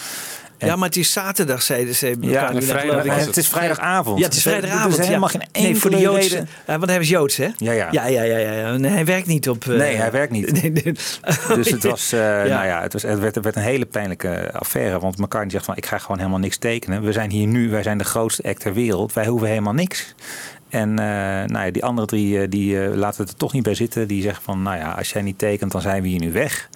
[0.68, 2.16] Ja, maar het is zaterdag, zeiden ze.
[2.20, 3.10] Ja, nu ik.
[3.12, 4.18] het is vrijdagavond.
[4.18, 4.98] Ja, het is vrijdagavond.
[4.98, 5.38] Is helemaal ja.
[5.38, 6.28] geen enkele Nee, voor de Joodse.
[6.28, 6.48] reden.
[6.66, 7.48] Ja, want hij was Joods, hè?
[7.56, 7.88] Ja, ja.
[7.90, 8.76] Ja, ja, ja.
[8.76, 9.68] Nee, hij werkt niet op...
[9.68, 10.52] eh, Nee, hij werkt niet.
[10.62, 10.92] Nee, nee.
[11.54, 12.54] Dus het was, eh, Ja.
[12.54, 14.98] nou ja, het, was, het, werd, het werd een hele pijnlijke affaire.
[14.98, 17.02] Want McCartney zegt van, ik ga gewoon helemaal niks tekenen.
[17.02, 19.12] We zijn hier nu, wij zijn de grootste act ter wereld.
[19.12, 20.14] Wij hoeven helemaal niks.
[20.68, 21.04] En eh,
[21.46, 24.08] nou ja, die andere drie, eh, die eh, laten het er toch niet bij zitten.
[24.08, 26.68] Die zeggen van, nou ja, als jij niet tekent, dan zijn we hier nu weg.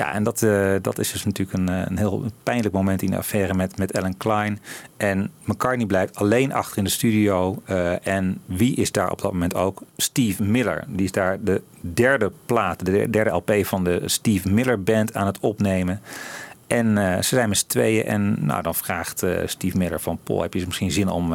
[0.00, 3.10] Ja, en dat, eh, dat is dus natuurlijk een, eh, een heel pijnlijk moment in
[3.10, 4.60] de affaire met, met Alan Klein.
[4.96, 7.62] En McCartney blijft alleen achter in de studio.
[7.64, 9.82] eh, en wie is daar op dat moment ook?
[9.96, 10.84] Steve Miller.
[10.88, 15.26] Die is daar de derde plaat, de derde LP van de Steve Miller Band aan
[15.26, 16.00] het opnemen.
[16.66, 18.04] En ze zijn met z'n tweeën.
[18.04, 20.18] En nou, dan vraagt Steve Miller van...
[20.24, 21.28] Paul, heb je misschien zin om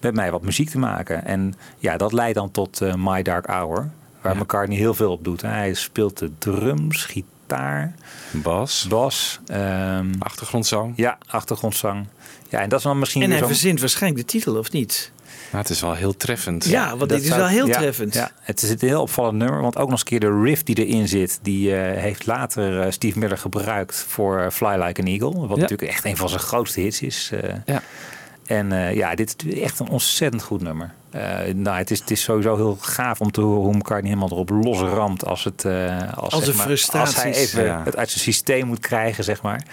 [0.00, 1.24] met mij wat muziek te maken?
[1.24, 3.90] En ja, dat leidt dan tot My Dark Hour.
[4.20, 5.42] Waar McCartney heel veel op doet.
[5.42, 7.30] Hij speelt de drums, gitaar...
[8.30, 8.86] Bas.
[8.88, 9.40] Bas.
[9.46, 10.92] ehm, achtergrondzang.
[10.96, 12.06] Ja, achtergrondzang.
[12.48, 15.12] Ja, en dat is dan misschien En hij verzint waarschijnlijk de titel, of niet?
[15.50, 16.64] Maar het is wel heel treffend.
[16.64, 18.14] Ja, want dit is zou- wel heel ja, treffend.
[18.14, 19.60] Ja, het is een heel opvallend nummer.
[19.60, 21.38] Want ook nog eens een keer de riff die erin zit...
[21.42, 25.46] die eh, heeft later eh, Steve Miller gebruikt voor eh, Fly Like an Eagle.
[25.46, 25.62] Wat Ja.
[25.62, 27.30] natuurlijk echt een van zijn grootste hits is.
[27.32, 27.54] eh.
[27.66, 27.82] Ja.
[28.46, 30.90] En eh, ja, dit is echt een ontzettend goed nummer.
[31.12, 34.30] Eh, nou, het, is, het is sowieso heel gaaf om te horen hoe McCartney helemaal
[34.30, 35.24] erop los ramt...
[35.26, 37.00] als, het, eh, als, Als zeg maar.
[37.00, 37.82] Als hij even Ja.
[37.84, 39.64] het uit zijn systeem moet krijgen, zeg maar.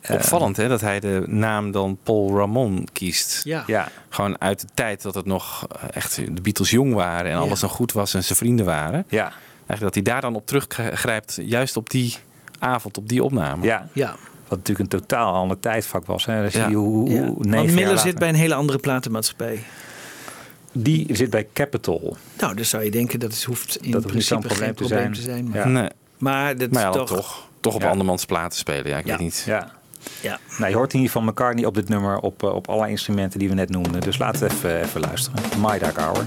[0.00, 3.40] Eh, Opvallend hè, dat hij de naam dan Paul Ramon kiest.
[3.44, 3.64] Ja.
[3.66, 3.88] Ja.
[4.08, 7.72] Gewoon uit de tijd dat het nog echt de Beatles jong waren en alles nog
[7.72, 9.04] goed was en zijn vrienden waren.
[9.08, 9.32] Ja.
[9.66, 12.16] Eigenlijk dat hij daar dan op teruggrijpt, juist op die
[12.58, 13.64] avond, op die opname.
[13.64, 13.88] Ja.
[13.92, 14.16] Ja.
[14.48, 16.24] Wat natuurlijk een totaal ander tijdvak was.
[16.26, 16.40] Hè.
[16.42, 16.68] Dan zie Ja.
[16.68, 17.20] je hoe, hoe, Ja.
[17.20, 19.64] negen Want Miller zit bij een hele andere platenmaatschappij.
[20.76, 22.16] Die zit bij Capitol.
[22.40, 24.82] Nou, dus zou je denken dat het hoeft in Dat hoeft principe geen probleem te
[24.84, 25.34] probleem te zijn.
[25.36, 25.48] zijn.
[25.48, 25.80] maar, Ja.
[25.80, 25.88] Nee.
[26.18, 27.16] maar dat Maar ja, is dan toch...
[27.16, 27.88] toch, toch op Ja.
[27.88, 28.86] andermans platen spelen.
[28.88, 29.10] Ja, ik Ja.
[29.10, 29.42] weet niet.
[29.46, 29.70] Ja.
[30.20, 30.38] Ja.
[30.58, 33.38] Nou, je hoort in ieder geval McCartney op dit nummer op, eh, op alle instrumenten
[33.38, 34.00] die we net noemden.
[34.00, 35.40] Dus laten we even, even luisteren.
[35.60, 36.24] My Dark Hour.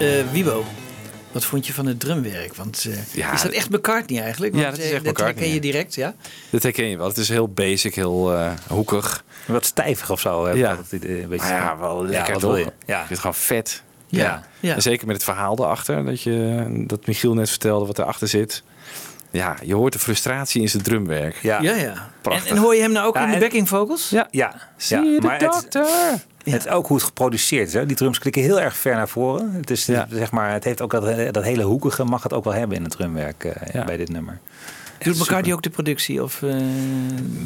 [0.00, 0.64] Eh, Wibo,
[1.32, 2.54] wat vond je van het drumwerk?
[2.54, 4.54] Want eh, Ja, is dat echt McCartney eigenlijk?
[4.54, 5.60] Ja, Want, dat is eh, echt McCartney, herken je ja.
[5.60, 6.14] direct, ja?
[6.50, 7.08] Dat herken je wel.
[7.08, 9.24] Het is heel basic, heel eh, hoekig.
[9.46, 10.44] Wat stijvig of zo.
[10.46, 10.52] hè?
[10.52, 10.74] Ja.
[10.76, 12.50] Dat het, een beetje Maar ja, wel lekker wat toch?
[12.50, 12.64] wil je?
[12.66, 12.96] Ik Ja.
[12.98, 13.82] vind het gewoon vet.
[14.06, 14.74] Ja, ja.
[14.74, 16.04] En zeker met het verhaal erachter.
[16.04, 18.62] Dat, je, dat Michiel net vertelde wat erachter zit.
[19.30, 21.36] Ja, je hoort de frustratie in zijn drumwerk.
[21.42, 21.60] Ja.
[21.60, 21.90] Ja, ja.
[21.92, 22.50] En, Prachtig.
[22.50, 24.08] en hoor je hem nou ook Ja, in de backing vocals?
[24.10, 24.28] Ja.
[24.30, 25.02] Ja, Zie ja.
[25.02, 25.86] je de maar het, dokter?
[26.44, 27.74] het is ook hoe het geproduceerd is.
[27.74, 27.86] Hè?
[27.86, 29.52] Die drums klikken heel erg ver naar voren.
[29.52, 30.06] Het, is, Ja.
[30.10, 32.82] zeg maar, het heeft ook dat, dat hele hoekige, mag het ook wel hebben in
[32.82, 33.84] het drumwerk eh, Ja.
[33.84, 34.38] bij dit nummer.
[35.04, 36.22] Doet McCartney ook de productie?
[36.22, 36.50] Of, eh,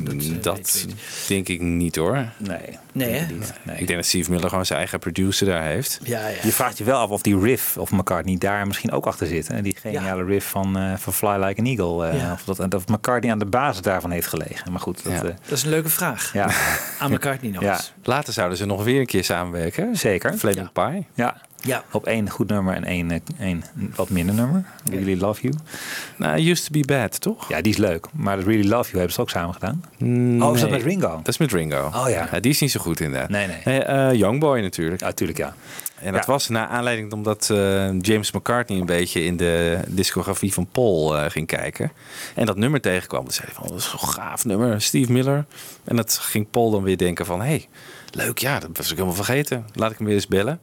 [0.02, 0.94] dat, eh, weet ik.
[1.28, 2.28] denk ik niet hoor.
[2.38, 2.58] Nee.
[2.92, 3.26] Nee, hè?
[3.64, 3.76] Nee.
[3.78, 6.00] Ik denk dat Steve Miller gewoon zijn eigen producer daar heeft.
[6.02, 6.36] Ja, ja.
[6.42, 9.48] Je vraagt je wel af of die riff of McCartney daar misschien ook achter zit.
[9.48, 9.62] Hè?
[9.62, 12.06] Die geniale riff van, eh, van Fly Like an Eagle.
[12.08, 12.32] eh, Ja.
[12.32, 14.70] Of dat, dat McCartney aan de basis daarvan heeft gelegen.
[14.72, 15.18] Maar goed, dat, Ja.
[15.18, 16.30] eh, Dat is een leuke vraag.
[16.32, 16.50] ja.
[16.98, 17.72] Aan McCartney nog Ja.
[17.72, 17.92] eens.
[18.02, 19.96] Later zouden ze nog weer een keer samenwerken.
[19.96, 20.34] zeker.
[20.38, 21.06] Flaming Pie.
[21.14, 21.40] Ja.
[21.64, 21.84] Ja.
[21.92, 24.64] Op één goed nummer en één, eh, één wat minder nummer.
[24.90, 25.54] Really Love You.
[26.18, 27.48] Nou, Used to be Bad, toch?
[27.48, 28.06] Ja, die is leuk.
[28.12, 29.82] Maar Really Love You hebben ze ook samen gedaan.
[30.42, 30.78] Oh, is dat Nee.
[30.78, 31.16] met Ringo?
[31.16, 31.90] Dat is met Ringo.
[31.94, 32.40] Oh, ja.
[32.40, 33.28] Die is niet zo goed inderdaad.
[33.28, 33.56] Nee, nee.
[33.84, 35.00] Eh, eh, Youngboy natuurlijk.
[35.00, 35.54] Ja, tuurlijk ja.
[36.00, 36.32] En dat Ja.
[36.32, 41.46] was naar aanleiding omdat eh, James McCartney een beetje in de discografie van Paul ging
[41.46, 41.92] kijken.
[42.34, 43.22] En dat nummer tegenkwam.
[43.24, 45.44] Dan zei hij van, dat is zo'n gaaf nummer, Steve Miller.
[45.84, 47.68] En dat ging Paul dan weer denken van, hé, hey,
[48.10, 49.64] leuk, ja, dat was ik helemaal vergeten.
[49.72, 50.60] Laat ik hem weer eens bellen.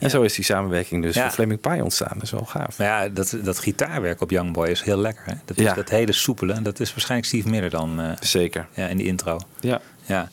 [0.00, 1.22] En zo is die samenwerking dus Ja.
[1.22, 2.12] voor Flaming Pie ontstaan.
[2.14, 2.78] Dat is wel gaaf.
[2.78, 5.22] Maar ja, dat, dat gitaarwerk op Young Boy is heel lekker.
[5.26, 5.34] Hè?
[5.44, 5.74] Dat, is, Ja.
[5.74, 6.62] dat hele soepele.
[6.62, 8.66] Dat is waarschijnlijk Steve Miller dan eh, Zeker.
[8.74, 9.40] ja, in die intro.
[9.60, 9.80] Ja.
[10.04, 10.28] Ja.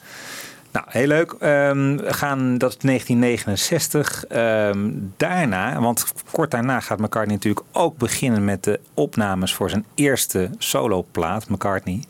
[0.71, 1.31] Nou, heel leuk.
[1.31, 4.25] Ehm, we gaan, dat is 1969.
[4.25, 9.85] Ehm, daarna, want kort daarna gaat McCartney natuurlijk ook beginnen met de opnames voor zijn
[9.95, 12.03] eerste soloplaat, McCartney.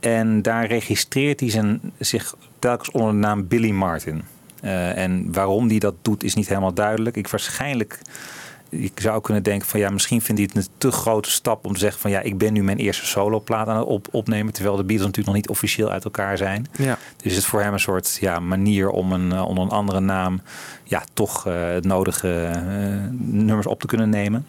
[0.00, 4.22] En daar registreert hij zijn, zich telkens onder de naam Billy Martin.
[4.62, 7.16] Eh, en waarom hij dat doet is niet helemaal duidelijk.
[7.16, 8.00] Ik waarschijnlijk
[8.68, 11.72] ik zou kunnen denken van ja, misschien vindt hij het een te grote stap om
[11.72, 14.76] te zeggen van ja, ik ben nu mijn eerste soloplaat aan het op opnemen, terwijl
[14.76, 16.66] de Beatles natuurlijk nog niet officieel uit elkaar zijn.
[16.78, 16.98] Ja.
[17.16, 20.00] Dus het is voor hem een soort ja, manier om een, eh, onder een andere
[20.00, 20.40] naam
[20.84, 22.50] ja, toch eh, het nodige
[23.10, 24.46] nummers op te kunnen nemen.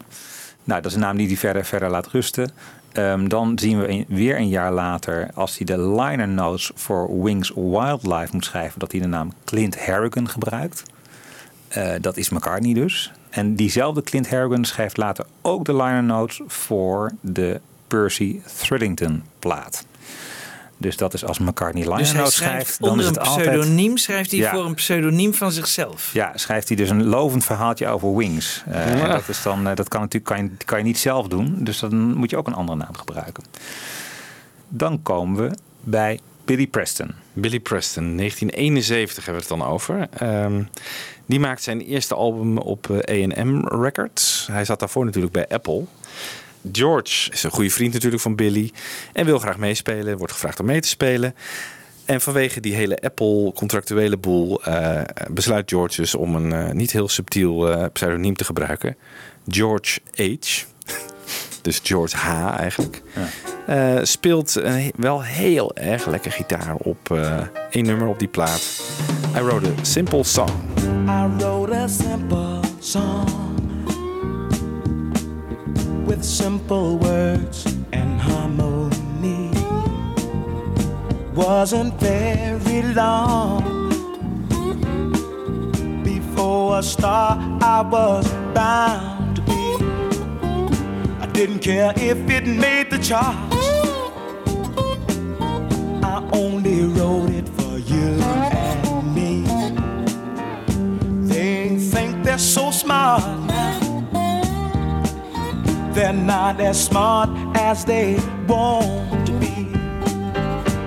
[0.63, 2.51] Nou, dat is een naam die hij verder, verder laat rusten.
[2.97, 7.51] Ehm, dan zien we weer een jaar later, als hij de liner notes voor Wings
[7.55, 10.83] Wildlife moet schrijven, dat hij de naam Clint Harrigan gebruikt.
[11.67, 13.11] Eh, dat is McCartney dus.
[13.29, 19.85] En diezelfde Clint Harrigan schrijft later ook de liner notes voor de Percy Thrillington plaat.
[20.79, 23.49] Dus dat is als McCartney liner Dus schrijft schrijft, dan onder is een het altijd...
[23.49, 24.51] pseudoniem schrijft hij Ja.
[24.51, 26.09] voor een pseudoniem van zichzelf.
[26.13, 28.63] Ja, schrijft hij dus een lovend verhaaltje over Wings.
[28.67, 29.03] Eh, Ja.
[29.03, 31.55] en dat, is dan, eh, dat kan natuurlijk kan je, kan je niet zelf doen,
[31.59, 33.43] dus dan moet je ook een andere naam gebruiken.
[34.67, 37.11] Dan komen we bij Billy Preston.
[37.33, 40.07] Billy Preston, 1971 hebben we het dan over.
[40.17, 40.63] Ehm,
[41.25, 44.47] die maakt zijn eerste album op eh, A&M Records.
[44.51, 45.83] Hij zat daarvoor natuurlijk bij Apple.
[46.71, 48.71] George is een goede vriend natuurlijk van Billy.
[49.13, 50.17] En wil graag meespelen.
[50.17, 51.35] Wordt gevraagd om mee te spelen.
[52.05, 57.09] En vanwege die hele Apple-contractuele boel eh, besluit George dus om een eh, niet heel
[57.09, 58.95] subtiel eh, pseudoniem te gebruiken.
[59.47, 60.23] George H.
[61.61, 62.57] Dus George H.
[62.57, 63.01] eigenlijk.
[63.67, 64.61] Eh, speelt
[64.95, 68.81] wel heel erg lekker gitaar op eh één nummer op die plaat.
[69.35, 70.49] I wrote a simple song.
[71.07, 73.56] I wrote a simple song
[76.07, 79.51] with simple words and harmony.
[81.35, 83.61] Wasn't very long
[86.03, 89.67] before a star I was bound to be.
[91.19, 93.57] I didn't care if it made the charts.
[96.13, 98.09] I only wrote it for you
[98.55, 99.43] and me.
[101.27, 103.56] They think they're so smart.
[105.97, 107.27] They're not as smart
[107.57, 109.63] as they want to be.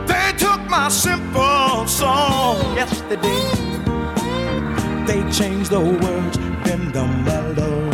[0.07, 3.43] They took my simple song yesterday.
[5.09, 6.37] They changed the words
[6.71, 7.91] in the melody.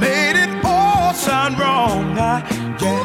[0.00, 2.16] Made it all sound wrong.
[2.18, 2.40] ah,
[2.80, 3.04] yeah.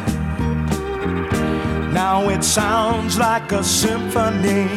[1.92, 4.70] Now it sounds like a symphony.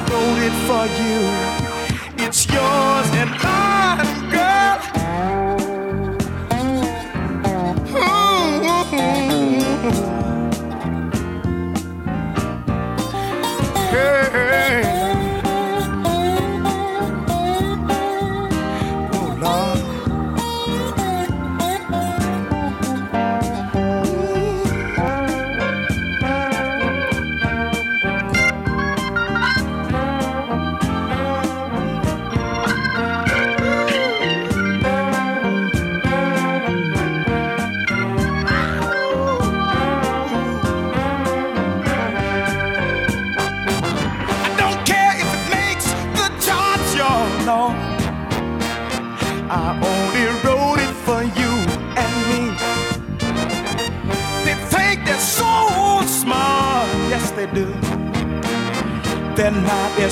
[0.00, 2.26] I wrote it for you.
[2.26, 3.49] It's yours and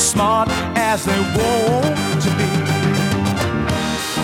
[0.09, 2.49] smart as they want to be.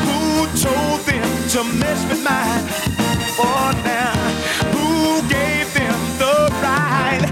[0.07, 2.65] Who told them to mess with mine?
[3.39, 4.15] Oh, now,
[4.75, 7.25] who gave them the right?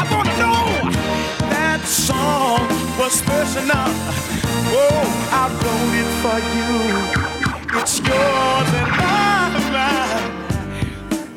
[0.00, 0.64] I wanna know
[1.54, 2.60] that song
[3.00, 3.88] was personal.
[4.82, 5.04] Oh,
[5.40, 6.72] I wrote it for you.
[7.80, 9.12] It's yours and mine.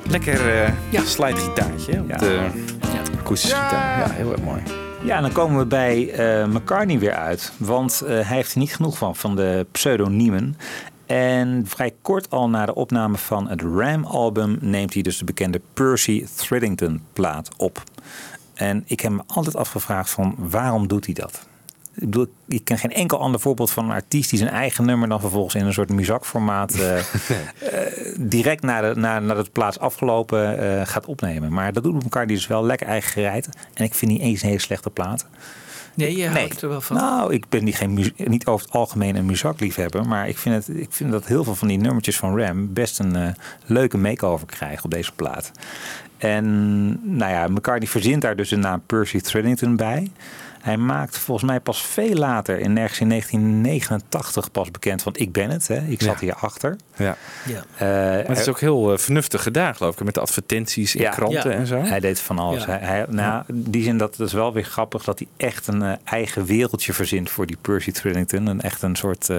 [0.09, 1.01] Lekker eh ja.
[1.05, 2.17] slidegitaartje hè, op Ja.
[2.17, 2.39] de
[3.19, 3.99] akoestische gitaar.
[3.99, 4.61] Ja, heel erg mooi.
[5.07, 7.53] Ja, dan komen we bij eh, McCartney weer uit.
[7.57, 10.57] Want eh, hij heeft er niet genoeg van, van de pseudoniemen.
[11.05, 15.61] En vrij kort al na de opname van het Ram-album neemt hij dus de bekende
[15.73, 17.83] Percy Threadington-plaat op.
[18.53, 21.47] En ik heb me altijd afgevraagd van waarom doet hij dat?
[21.99, 25.09] Ik bedoel, ik ken geen enkel ander voorbeeld van een artiest die zijn eigen nummer
[25.09, 27.03] dan vervolgens in een soort muzakformaat eh, eh,
[28.19, 31.53] direct na, de, na, de plaats afgelopen eh, gaat opnemen.
[31.53, 33.49] Maar dat doet elkaar die dus wel lekker eigen gereid.
[33.73, 35.25] En ik vind niet eens een hele slechte plaat.
[35.97, 36.95] Nee, je houdt er wel van.
[36.95, 40.07] Nou, ik ben niet, geen niet over het algemeen een muziekliefhebber.
[40.07, 42.99] Maar ik vind, het, ik vind dat heel veel van die nummertjes van Ram best
[42.99, 43.27] een eh,
[43.65, 45.51] leuke make-over krijgen op deze plaat.
[46.17, 46.45] En
[47.17, 50.11] nou ja, McCartney verzint daar dus de naam Percy Threadington bij.
[50.67, 55.31] Hij maakt volgens mij pas veel later, in ergens in 1989, pas bekend van ik
[55.31, 55.67] ben het.
[55.67, 55.77] Hè.
[55.87, 56.19] Ik zat Ja.
[56.19, 56.75] hierachter.
[56.95, 57.15] Ja.
[57.45, 57.63] Ja.
[57.77, 60.03] Eh, Maar het is ook heel eh, vernuftig gedaan, geloof ik.
[60.03, 61.81] Met de advertenties in kranten en zo.
[61.81, 62.65] Hij deed van alles.
[62.65, 62.69] Ja.
[62.69, 65.67] Hij, hij, nou, in die zin dat het is wel weer grappig dat hij echt
[65.67, 68.47] een eh, eigen wereldje verzint voor die Percy Threadington.
[68.47, 69.29] Een echt een soort.
[69.29, 69.37] eh,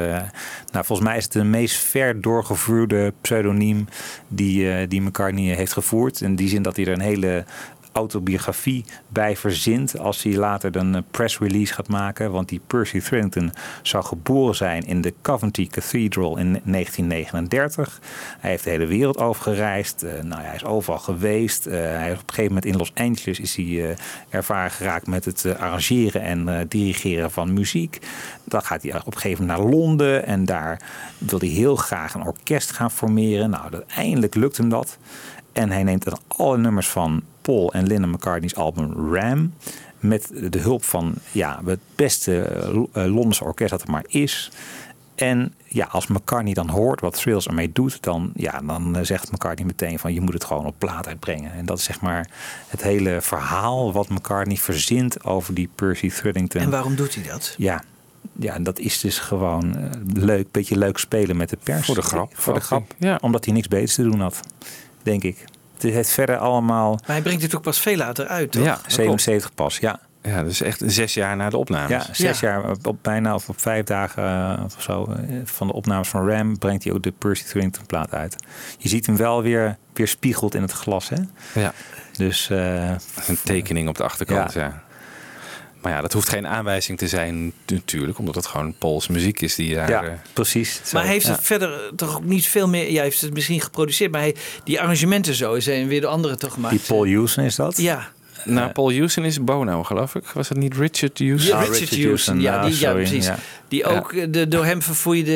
[0.73, 3.87] nou, volgens mij is het de meest ver doorgevoerde pseudoniem
[4.29, 6.21] die, eh die McCartney heeft gevoerd.
[6.21, 7.45] In die zin dat hij er een hele
[7.93, 12.31] autobiografie bij verzint als hij later een eh, press release gaat maken.
[12.31, 18.01] Want die Percy Threadington zou geboren zijn in de Coventry Cathedral in 1939.
[18.39, 20.03] Hij heeft de hele wereld overgereisd.
[20.03, 21.67] Eh, nou, hij is overal geweest.
[21.67, 23.97] Eh, hij op een gegeven moment in Los Angeles is hij eh,
[24.29, 27.99] ervaren geraakt met het arrangeren en dirigeren van muziek.
[28.45, 30.81] Dan gaat hij op een gegeven moment naar Londen en daar
[31.19, 33.51] wil hij heel graag een orkest gaan formeren.
[33.51, 34.99] Nou, uiteindelijk lukt hem dat.
[35.53, 39.53] En hij neemt dan alle nummers van Paul en Lennon McCartney's album Ram.
[39.99, 44.51] Met de hulp van ja, het beste eh, Londense orkest dat er maar is.
[45.15, 49.33] En ja, als McCartney dan hoort wat Thrills ermee doet, dan, ja, dan eh, zegt
[49.33, 51.53] McCartney meteen van je moet het gewoon op plaat uitbrengen.
[51.53, 52.31] En dat is zeg maar
[52.69, 56.61] het hele verhaal wat McCartney verzint over die Percy Threadington.
[56.61, 57.55] En waarom doet hij dat?
[57.59, 57.83] Ja,
[58.33, 61.87] ja, en dat is dus gewoon eh, leuk, beetje leuk spelen met de pers.
[61.87, 62.37] Voor de grap.
[62.37, 62.95] Voor de grap.
[62.99, 63.19] ja.
[63.21, 64.41] Omdat hij niks beters te doen had,
[65.03, 65.45] denk ik.
[65.83, 68.65] Het heeft verder allemaal Maar hij brengt het ook pas veel later uit, toch?
[68.65, 70.01] Ja, 77 pas, ja.
[70.23, 72.07] Ja, dus echt zes jaar na de opnames.
[72.07, 75.73] Ja, zes jaar op, bijna of op vijf dagen eh, of zo eh, van de
[75.73, 78.37] opnames van Ram brengt hij ook de Percy Threadington plaat uit.
[78.79, 81.17] Je ziet hem wel weer, weer spiegeld in het glas, hè?
[81.61, 81.73] Ja.
[82.17, 82.91] Dus eh,
[83.27, 84.83] Een tekening op de achterkant, ja.
[85.81, 89.55] Maar ja, dat hoeft geen aanwijzing te zijn natuurlijk, omdat het gewoon Pools muziek is
[89.55, 89.91] die daar...
[89.91, 90.81] ja, eh, precies.
[90.93, 91.33] Maar hij heeft ja.
[91.33, 92.87] het verder toch ook niet veel meer...
[92.87, 96.37] Ja, hij heeft het misschien geproduceerd, maar hij, die arrangementen zo zijn weer de andere
[96.37, 96.75] toch gemaakt.
[96.75, 97.77] Die Paul Houston is dat?
[97.77, 98.09] Ja.
[98.45, 100.25] nou, Paul Houston is Bono, geloof ik.
[100.35, 101.59] Was het niet Richard Houston?
[101.59, 103.31] Ja, Ah, Richard, Houston, ja, die, ah, ja precies.
[103.69, 105.31] Die ook eh, de door hem verfoeide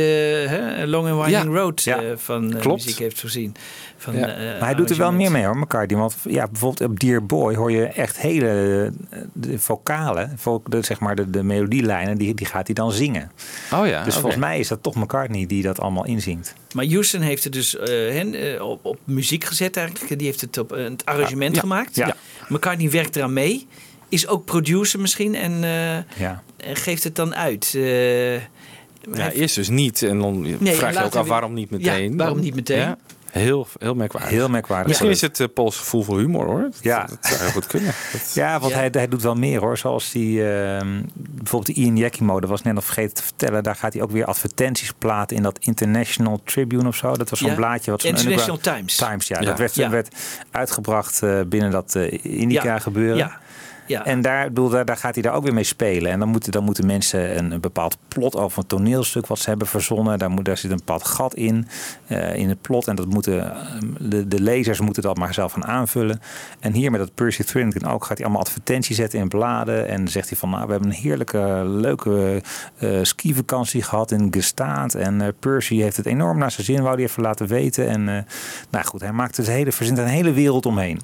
[0.49, 1.61] hè, Long and Winding Ja.
[1.61, 2.03] Road Ja.
[2.03, 2.85] eh, van eh, Klopt.
[2.85, 3.55] muziek heeft voorzien.
[3.97, 4.27] Van, Ja.
[4.27, 5.99] Maar hij doet er wel meer mee hoor, McCartney.
[6.01, 8.93] Want ja, bijvoorbeeld op Dear Boy hoor je echt hele
[9.33, 13.31] de vocalen, vo- de, zeg maar de, de melodielijnen, die, die gaat hij dan zingen.
[13.73, 16.55] Oh ja, Dus volgens mij is dat toch McCartney die dat allemaal inzingt.
[16.75, 20.19] Maar Houston heeft het dus eh, hen, op, op muziek gezet eigenlijk.
[20.19, 21.61] Die heeft het op het arrangement Ja.
[21.61, 21.95] gemaakt.
[21.97, 22.15] Ja.
[22.49, 23.67] McCartney werkt eraan mee.
[24.13, 26.43] Is ook producer misschien en eh, Ja.
[26.59, 27.73] geeft het dan uit.
[27.75, 30.03] Eh, Ja, eerst dus niet.
[30.03, 32.11] En dan Nee, vraag je ook af waarom niet meteen.
[32.11, 32.79] Ja, waarom niet meteen?
[32.79, 32.97] Ja.
[33.31, 34.31] Heel, heel merkwaardig.
[34.31, 34.87] Heel merkwaardig.
[34.89, 36.61] Misschien is het uh, Pools gevoel voor humor hoor.
[36.61, 37.07] Dat, Ja.
[37.07, 37.95] dat zou heel goed kunnen.
[38.13, 39.79] Dat- Ja, want Hij, hij doet wel meer hoor.
[39.79, 43.63] Zoals die, ehm, bijvoorbeeld de Ian Yakimo, dat was net nog vergeten te vertellen.
[43.63, 47.13] Daar gaat hij ook weer advertenties platen in dat International Tribune of zo.
[47.17, 47.55] Dat was zo'n Ja.
[47.55, 47.91] blaadje.
[47.91, 48.97] Wat zo'n International underground- Times.
[49.09, 49.41] Times, ja.
[49.41, 49.47] Ja.
[49.47, 49.91] Dat werd, Ja.
[49.91, 50.15] werd
[50.51, 52.79] uitgebracht eh, binnen dat eh, Indica Ja.
[52.79, 53.17] gebeuren.
[53.17, 53.41] Ja.
[53.87, 54.05] Ja.
[54.05, 56.13] En daar, bedoel, daar, gaat hij daar ook weer mee spelen.
[56.13, 59.67] En dan moeten, dan moeten mensen een, bepaald plot over een toneelstuk wat ze hebben
[59.67, 60.19] verzonnen.
[60.19, 61.67] Daar, moet, zit een bepaald gat in,
[62.07, 62.89] eh, in het plot.
[62.89, 66.21] En dat moeten, eh, de, lezers moeten dat maar zelf gaan aanvullen.
[66.61, 69.89] En hier met dat Percy Thrillington ook gaat hij allemaal advertenties zetten in bladen.
[69.89, 72.43] En zegt hij van, nou, we hebben een heerlijke, leuke
[72.79, 74.95] eh skivakantie gehad in Gestaat.
[74.95, 77.89] En Percy heeft het enorm naar zijn zin, wou hij even laten weten.
[77.89, 78.27] En
[78.71, 81.01] nou goed, hij maakt het hele, verzint er een hele wereld omheen.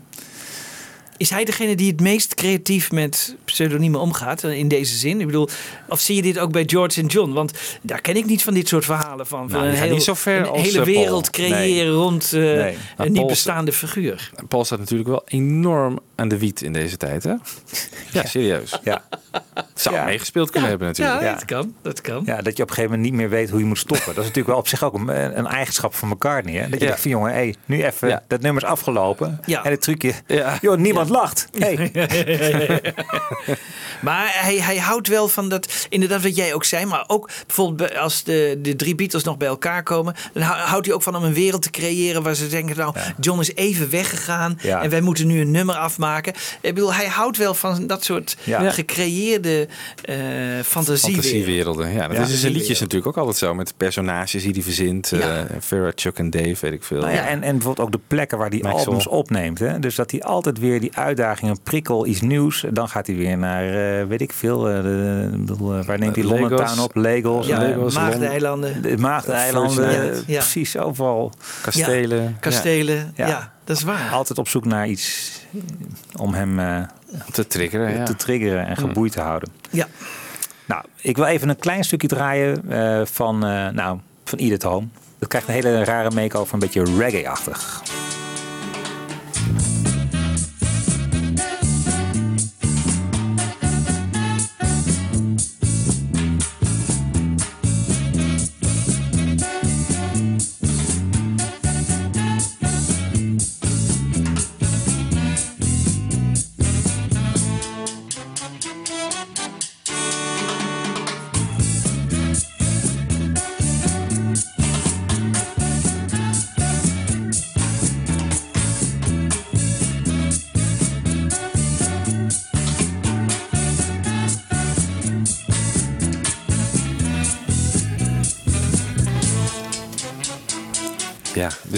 [1.19, 5.21] Is hij degene die het meest creatief met pseudoniemen omgaat eh, in deze zin?
[5.21, 5.49] Ik bedoel,
[5.89, 7.33] of zie je dit ook bij George en John?
[7.33, 9.51] Want daar ken ik niet van dit soort verhalen van.
[9.51, 10.97] van Nou, die een heel- niet zo ver een als, hele eh, Paul.
[10.97, 11.89] wereld creëren Nee.
[11.91, 12.77] rond eh, Nee.
[12.97, 14.31] Een niet bestaande figuur.
[14.49, 17.35] Paul staat natuurlijk wel enorm aan de wiet in deze tijd, hè?
[18.13, 18.79] Ja, serieus.
[18.85, 19.05] Ja.
[19.75, 21.21] Zou meegespeeld kunnen hebben natuurlijk.
[21.21, 21.75] Ja, dat kan.
[21.83, 22.23] Dat kan.
[22.27, 24.07] Ja, dat je op een gegeven moment niet meer weet hoe je moet stoppen.
[24.07, 26.55] Dat is natuurlijk wel op zich ook een, een eigenschap van McCartney.
[26.55, 26.61] Hè?
[26.61, 26.85] Dat je Ja.
[26.87, 28.23] denkt van jongen, hey, nu even, Ja.
[28.29, 29.41] dat nummer is afgelopen.
[29.47, 29.65] Ja.
[29.65, 30.59] En het trucje, Ja.
[30.61, 31.49] joh, niemand lacht.
[31.59, 31.91] Hey.
[34.01, 37.77] Maar hij, hij houdt wel van dat, inderdaad wat jij ook zei, maar ook bijvoorbeeld
[37.91, 41.03] bij- als de, de drie Beatles nog bij elkaar komen, dan hou- houdt hij ook
[41.03, 44.83] van om een wereld te creëren waar ze denken, nou, John is even weggegaan Ja.
[44.83, 46.33] en wij moeten nu een nummer afmaken.
[46.61, 48.71] Ik bedoel, hij houdt wel van dat soort Ja.
[48.71, 49.69] gecreëerde
[50.03, 50.15] eh
[50.65, 50.99] fantasiewerelden.
[50.99, 51.93] Fantasiewerelden.
[51.93, 52.23] Ja, dat Ja.
[52.23, 53.55] is in zijn liedjes natuurlijk ook altijd zo.
[53.55, 55.09] Met personages die hij verzint.
[55.09, 55.19] Ja.
[55.19, 57.01] eh Vera, Chuck en Dave, weet ik veel.
[57.01, 59.59] Nou ja, en, en bijvoorbeeld ook de plekken waar hij albums opneemt.
[59.59, 59.79] Hè?
[59.79, 62.65] Dus dat hij altijd weer die uitdaging, een prikkel, iets nieuws.
[62.71, 66.17] Dan gaat hij weer naar, eh, weet ik veel, eh, de, bedoel, eh, waar neemt
[66.17, 66.25] hij.
[66.25, 66.95] London Town op?
[66.95, 67.47] Lagos.
[67.47, 68.83] Ja, Lagos, Maagdeneilanden.
[68.83, 71.33] de Maagdeneilanden, Ja, precies overal.
[71.63, 72.37] Kastelen.
[72.41, 73.27] Kastelen, ja.
[73.27, 73.53] Ja.
[73.65, 74.11] dat is waar.
[74.13, 75.33] Altijd op zoek naar iets
[76.17, 76.83] om hem eh,
[77.31, 78.05] te triggeren, ja.
[78.05, 79.51] te triggeren en geboeid te houden.
[79.71, 79.87] Ja.
[80.65, 84.87] Nou, ik wil even een klein stukje draaien eh, van, eh nou, van Edith Home.
[85.19, 87.83] Dat krijgt een hele rare make-over, een beetje reggae-achtig.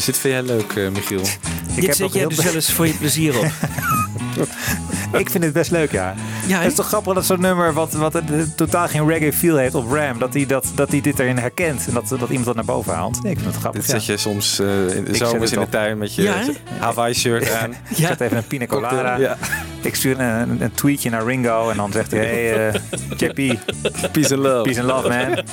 [0.00, 1.22] Dus dit vind jij leuk, eh, Michiel.
[1.74, 3.52] Dit heb zet ook jij heel dus wel eens voor je plezier op.
[5.20, 6.14] Ik vind het best leuk, ja.
[6.50, 9.56] Ja, het is toch grappig dat zo'n nummer wat, wat het, totaal geen reggae feel
[9.56, 12.44] heeft op Ram, dat hij dat, dat hij dit erin herkent en dat, dat iemand
[12.44, 13.22] dat naar boven haalt.
[13.22, 13.80] Nee, ik vind het grappig.
[13.80, 16.54] Dit zet je soms eh, in de zomers in de tuin met je?
[16.78, 17.70] Hawaii-shirt aan.
[17.70, 19.16] Ik zet even een pina colada.
[19.16, 19.36] Ja.
[19.82, 22.80] Ik stuur een, een, een tweetje naar Ringo en dan zegt hij: Hey, eh
[23.16, 23.34] JP,
[24.12, 24.62] Peace and love.
[24.62, 25.44] peace and love, man.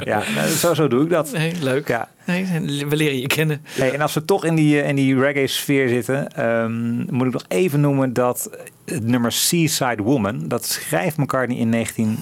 [0.12, 1.32] ja, nou, zo, zo doe ik dat.
[1.32, 1.88] Nee, leuk.
[1.88, 2.08] Ja.
[2.24, 2.46] Nee,
[2.88, 3.64] we leren je kennen.
[3.68, 7.32] Hey, en als we toch in die, eh, in die reggae-sfeer zitten, ehm, moet ik
[7.32, 8.50] nog even noemen dat
[8.84, 12.18] het nummer Seaside Woman, dat schrijft McCartney in 19...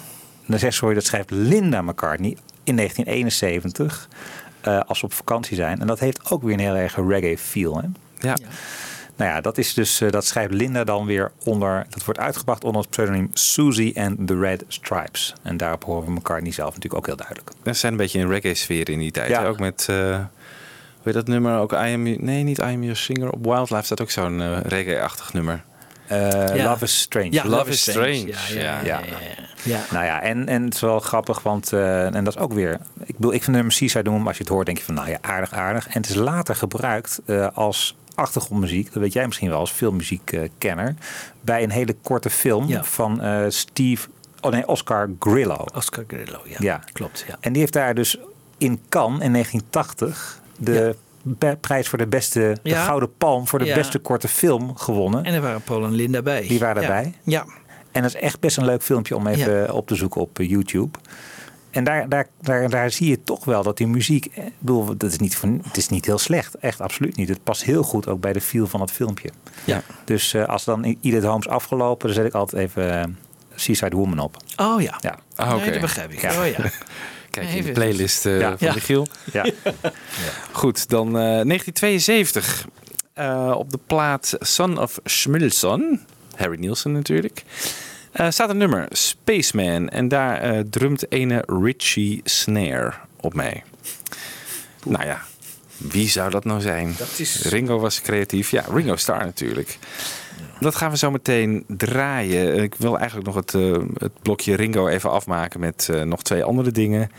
[0.46, 4.08] Dan zegt sorry, dat schrijft Linda McCartney in 1971,
[4.61, 5.80] eh, als ze op vakantie zijn.
[5.80, 7.80] En dat heeft ook weer een heel erg reggae-feel.
[7.80, 7.86] Hè?
[8.28, 8.36] Ja.
[9.16, 11.86] Nou ja, dat, is dus, eh, dat schrijft Linda dan weer onder.
[11.88, 15.34] Dat wordt uitgebracht onder het pseudoniem Susie and the Red Stripes.
[15.42, 17.50] En daarop horen we McCartney zelf natuurlijk ook heel duidelijk.
[17.62, 19.28] We zijn een beetje in reggae-sfeer in die tijd.
[19.28, 19.40] Ja.
[19.40, 19.48] hè?
[19.48, 20.24] Ook met, eh
[21.05, 21.59] heet dat nummer?
[21.59, 23.30] Ook I Am, nee, niet I Am Your Singer.
[23.30, 25.62] Op Wildlife staat ook zo'n eh, reggae-achtig nummer.
[26.07, 26.64] Eh, Ja.
[26.70, 27.32] Love is Strange.
[27.32, 28.26] Ja, Love is Strange.
[28.26, 28.61] Ja, ja, Ja.
[28.61, 28.80] ja.
[28.84, 29.48] ja, ja.
[29.62, 29.80] Ja.
[29.90, 32.78] Nou ja, en, en het is wel grappig, want eh, en dat is ook weer.
[33.05, 34.94] Ik bedoel, ik vind hem Seaside doen, maar als je het hoort, denk je van,
[34.94, 35.86] nou ja, aardig, aardig.
[35.86, 38.92] En het is later gebruikt eh, als achtergrondmuziek.
[38.92, 40.94] Dat weet jij misschien wel als filmmuziekkenner.
[41.40, 42.84] bij een hele korte film Ja.
[42.84, 44.09] van eh, Steve,
[44.40, 45.64] oh nee, Oscar Grillo.
[45.74, 46.57] Oscar Grillo, ja.
[46.59, 46.80] Ja.
[46.92, 47.36] Klopt, ja.
[47.40, 48.18] En die heeft daar dus
[48.59, 50.96] in Cannes in 1980 de
[51.61, 52.84] prijs voor de beste, de Ja.
[52.84, 53.74] Gouden Palm voor de Ja.
[53.74, 55.24] beste korte film gewonnen.
[55.24, 56.46] En er waren Paul en Linda bij.
[56.48, 56.88] Die waren Ja.
[56.88, 57.14] erbij.
[57.22, 57.44] Ja.
[57.92, 60.48] En dat is echt best een leuk filmpje om even op te zoeken op eh,
[60.50, 60.98] YouTube.
[61.70, 64.26] En daar, daar, daar, daar zie je toch wel dat die muziek.
[64.26, 66.54] eh, Ik bedoel, dat is niet, van, het is niet heel slecht.
[66.54, 67.28] Echt absoluut niet.
[67.28, 69.30] Het past heel goed ook bij de feel van het filmpje.
[69.64, 69.82] Ja.
[70.04, 73.18] Dus eh, als dan Edith Holmes afgelopen, dan zet ik altijd even
[73.54, 74.36] Seaside Woman op.
[74.56, 74.96] Oh ja.
[75.00, 75.18] Ja.
[75.36, 75.61] Ah, oké.
[75.61, 76.20] Nee, dat begrijp ik.
[76.20, 76.40] Ja.
[76.40, 76.56] Oh ja.
[77.31, 78.57] kijk in de playlist eh, Ja.
[78.59, 78.74] van Ja.
[78.74, 79.07] Michiel.
[79.33, 79.47] Ja.
[80.53, 82.66] Goed, dan eh, 1972.
[83.14, 86.01] Eh, op de plaat Son of Schmilson,
[86.37, 87.45] Harry Nielsen natuurlijk,
[88.12, 89.89] eh, staat een nummer, Spaceman.
[89.89, 93.62] En daar eh, drumt ene Richie Snare op mee.
[94.85, 95.22] Nou ja,
[95.76, 96.95] wie zou dat nou zijn?
[96.99, 98.51] Dat is- Ringo was creatief.
[98.51, 99.78] Ja, Ringo Starr natuurlijk.
[100.61, 102.62] Dat gaan we zo meteen draaien.
[102.62, 106.44] Ik wil eigenlijk nog het, eh, het blokje Ringo even afmaken met eh, nog twee
[106.44, 107.11] andere dingen.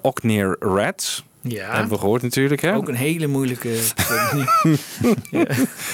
[0.00, 1.24] Okneer Rats.
[1.40, 1.70] Ja.
[1.70, 2.60] Hebben we gehoord natuurlijk.
[2.60, 2.74] Hè?
[2.74, 3.68] Ook een hele moeilijke.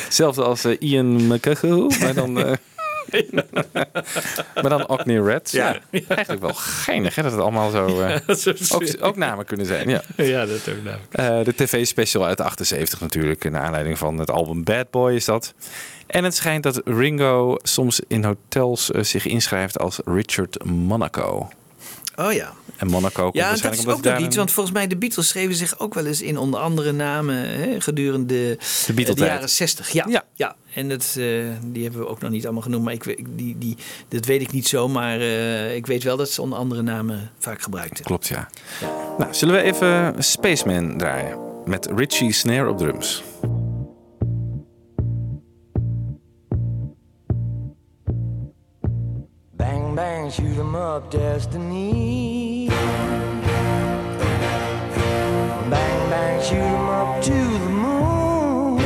[0.05, 2.33] Hetzelfde als eh, Ian McCuckle, maar dan...
[4.63, 5.53] maar dan Rats.
[5.53, 5.79] Ja.
[5.91, 8.05] Eigenlijk wel geinig hè, dat het allemaal zo...
[8.05, 8.21] Ja,
[8.71, 10.03] ook, ook namen kunnen zijn, ja.
[10.17, 11.13] ja, dat ook.
[11.13, 13.51] Eh, de tv-special uit 78 natuurlijk.
[13.51, 15.55] Naar aanleiding van het album Bad Boy is dat.
[16.13, 21.49] En het schijnt dat Ringo soms in hotels eh, zich inschrijft als Richard Monaco.
[22.17, 22.53] Oh ja.
[22.77, 24.37] En Monaco komt Ja, dat waarschijnlijk is omdat ook nog iets.
[24.37, 27.81] Want volgens mij de Beatles schreven zich ook wel eens in onder andere namen hè,
[27.81, 29.31] gedurende De de, Beatle-tijd.
[29.31, 29.91] jaren 60.
[29.93, 30.25] Ja, Ja.
[30.35, 30.57] ja.
[30.75, 31.25] En dat, eh,
[31.65, 32.85] die hebben we ook nog niet allemaal genoemd.
[32.85, 33.77] Maar ik, die, die,
[34.09, 34.89] dat weet ik niet zo.
[34.89, 38.05] Maar eh, ik weet wel dat ze onder andere namen vaak gebruikten.
[38.05, 38.49] Klopt, ja.
[39.19, 41.39] Nou, zullen we even Spaceman draaien?
[41.65, 43.23] Met Richie Snare op drums.
[49.95, 52.69] Bang, bang, shoot 'em up, destiny.
[55.69, 58.79] Bang, bang, shoot shoot 'em up to the moon.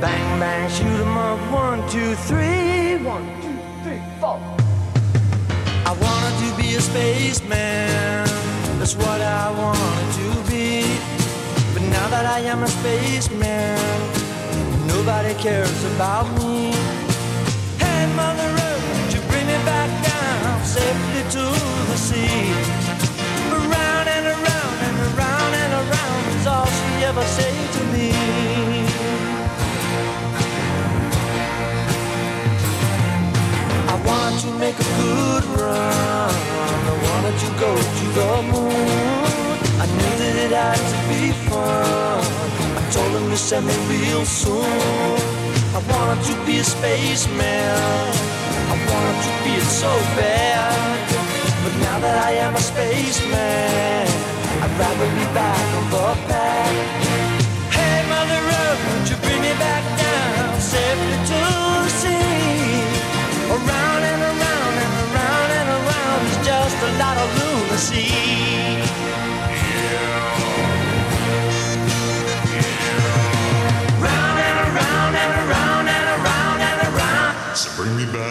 [0.00, 2.96] Bang, bang, shoot shoot 'em up, one, two, three.
[3.06, 4.40] One, two, three, four.
[5.86, 8.26] I wanted to be a spaceman.
[8.80, 10.82] That's what I wanted to be.
[11.72, 13.78] But now that I am a spaceman,
[14.88, 16.87] nobody cares about me.
[18.18, 21.44] Would you bring me back down safely to
[21.90, 22.52] the sea?
[23.58, 28.10] Around and around and around and around is all she ever say to me.
[33.92, 36.34] I wanted to make a good run.
[36.92, 39.38] I wanted to go to the moon.
[39.82, 42.20] I knew that it had to be fun.
[42.78, 45.37] I told him to send me real soon.
[45.78, 47.46] I wanted to be a spaceman.
[47.46, 49.86] I wanted to be it so
[50.18, 50.74] bad.
[51.62, 54.02] But now that I am a spaceman,
[54.58, 56.74] I'd rather be back on the pad.
[57.70, 61.42] Hey, Mother Earth, would you bring me back down safely to
[61.86, 62.82] the sea?
[63.46, 68.10] Around and around and around and around is just a lot of lunacy.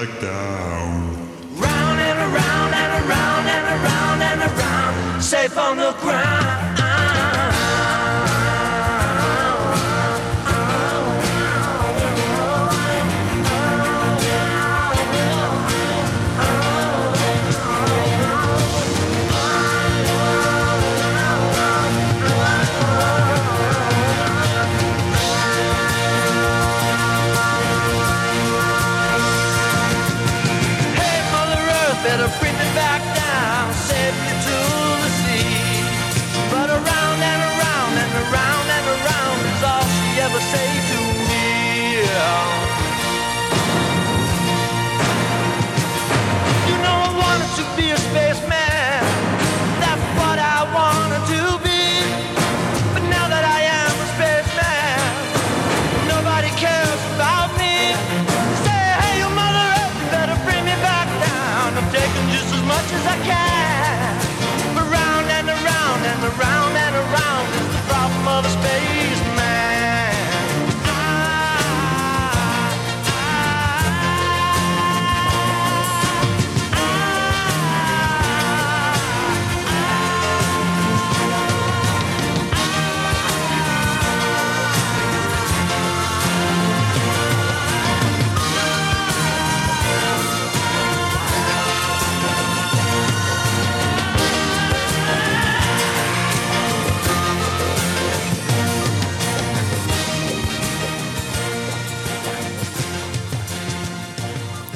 [0.05, 1.15] Back down.
[1.55, 5.21] Round and around and around and around and around.
[5.23, 6.56] Safe on the ground.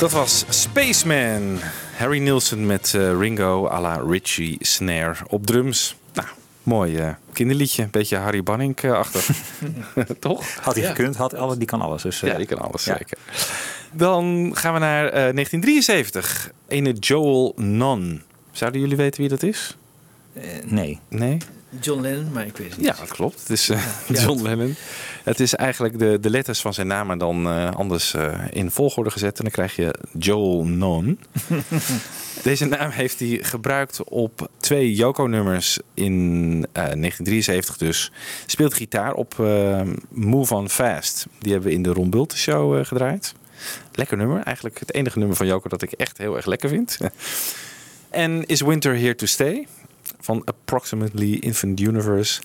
[0.02, 1.60] Dat was Spaceman.
[1.98, 5.96] Harry Nielsen met eh, Ringo à la Richie Snare op drums.
[6.14, 6.28] Nou,
[6.64, 7.88] mooi eh, kinderliedje.
[7.92, 9.30] Beetje Harry Banning-achtig.
[10.20, 10.46] Toch?
[10.62, 10.90] Had hij Ja.
[10.90, 12.02] gekund, had, alle- die kan alles.
[12.02, 12.98] Dus, eh, Ja, die kan alles, ja.
[12.98, 13.18] zeker.
[13.92, 16.52] Dan gaan we naar eh, 1973.
[16.68, 18.22] Ene Joel Non.
[18.52, 19.78] Zouden jullie weten wie dat is?
[20.66, 21.00] nee.
[21.10, 21.38] Nee?
[21.80, 22.86] John Lennon, maar ik weet het niet.
[22.86, 23.40] Ja, dat klopt.
[23.40, 23.86] Het is eh.
[24.08, 24.76] John Lennon.
[25.24, 28.72] Het is eigenlijk de, de letters van zijn naam, maar dan eh, anders eh, in
[28.72, 29.38] volgorde gezet.
[29.38, 31.20] En dan krijg je Joel Non.
[32.44, 36.14] Deze naam heeft hij gebruikt op twee Yoko-nummers in
[36.72, 38.12] eh, 1973 dus.
[38.46, 39.36] Speelt gitaar op
[40.10, 41.26] Move On Fast.
[41.40, 43.34] Die hebben we in de Ron Bulte Show gedraaid.
[43.94, 44.44] Lekker nummer.
[44.44, 46.98] Eigenlijk het enige nummer van Yoko dat ik echt heel erg lekker vind.
[48.10, 49.68] en Is Winter Here to Stay?
[50.20, 52.42] Van Approximately Infinite Universe.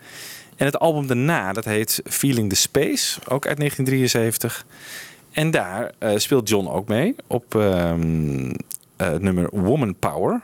[0.56, 4.66] En het album daarna, dat heet Feeling the Space, ook uit 1973.
[5.30, 8.50] En daar eh, speelt John ook mee op ehm,
[8.96, 10.40] eh, het nummer Woman Power.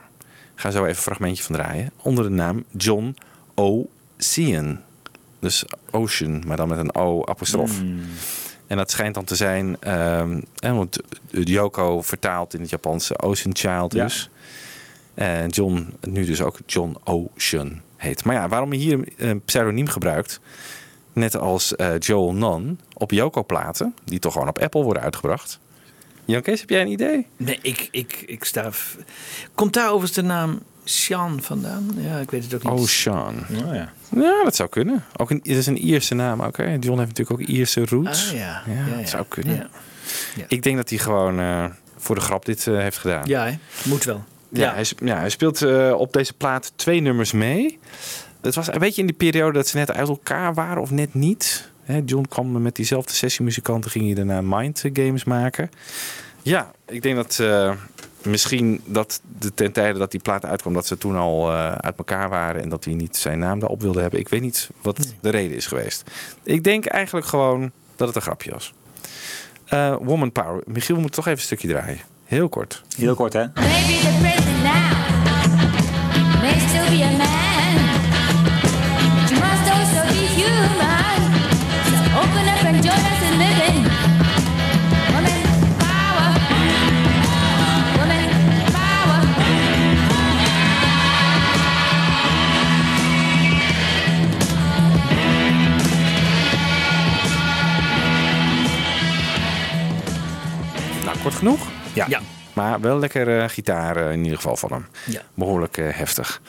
[0.55, 1.91] Ik ga zo even een fragmentje van draaien.
[2.01, 3.15] Onder de naam John
[3.55, 4.79] Ocean.
[5.39, 7.81] Dus Ocean, maar dan met een O-apostrof.
[8.67, 10.99] En dat schijnt dan te zijn, ehm, eh, want
[11.29, 14.09] Yoko vertaalt in het Japanse Ocean Child Ja.
[15.13, 18.23] En John, nu dus ook John Ocean heet.
[18.23, 20.39] Maar ja, waarom hij hier een pseudoniem gebruikt,
[21.13, 25.59] net als eh, Joel Non, op Yoko-platen, die toch gewoon op Apple worden uitgebracht.
[26.25, 27.27] Jan Kees, heb jij een idee?
[27.37, 28.69] Nee, ik, ik, ik sta...
[29.55, 31.91] Komt daar overigens de naam Sean vandaan?
[31.97, 32.81] Ja, ik weet het ook niet.
[32.81, 33.35] Ocean.
[33.65, 33.93] Oh, ja.
[34.15, 35.03] Ja, dat zou kunnen.
[35.17, 36.57] Ook een, het is een Ierse naam ook.
[36.57, 36.63] Hè?
[36.63, 38.27] John heeft natuurlijk ook Ierse roots.
[38.27, 38.63] Ah, ja.
[38.67, 39.05] Ja, Ja, dat ja.
[39.05, 39.69] zou kunnen.
[40.35, 40.45] Ja.
[40.47, 41.65] Ik denk dat hij gewoon eh,
[41.97, 43.25] voor de grap dit eh, heeft gedaan.
[43.25, 43.53] Ja, hè?
[43.83, 44.23] moet wel.
[44.53, 47.79] Ja, Hij, ja, hij speelt eh, op deze plaat twee nummers mee.
[48.41, 51.13] Het was een beetje in die periode dat ze net uit elkaar waren of net
[51.13, 51.71] niet.
[51.83, 55.69] Hè, John kwam met diezelfde sessiemuzikanten, ging hij daarna Mind Games maken.
[56.41, 57.73] Ja, ik denk dat eh,
[58.23, 61.97] misschien dat de, ten tijde dat die plaat uitkwam, dat ze toen al eh, uit
[61.97, 64.19] elkaar waren en dat hij niet zijn naam daarop wilde hebben.
[64.19, 66.11] Ik weet niet wat de reden is geweest.
[66.43, 68.73] Ik denk eigenlijk gewoon dat het een grapje was.
[70.01, 70.63] Woman Power.
[70.65, 71.99] Michiel moet toch even een stukje draaien.
[72.33, 72.81] Heel kort.
[72.97, 73.39] Heel kort, hè?
[73.39, 74.95] Maybe the president now
[76.41, 77.75] may still be a man.
[79.29, 81.21] You must also be human.
[81.89, 83.77] So open up and join us in living.
[85.13, 85.41] Woman
[85.77, 86.27] power.
[87.97, 88.29] Woman
[88.71, 89.19] power.
[101.05, 101.59] Nou, kort genoeg?
[101.93, 102.05] Ja.
[102.09, 102.21] ja.
[102.53, 104.85] Maar wel lekker eh, gitaar eh, in ieder geval van hem.
[105.05, 105.21] Ja.
[105.33, 106.41] Behoorlijk eh, heftig.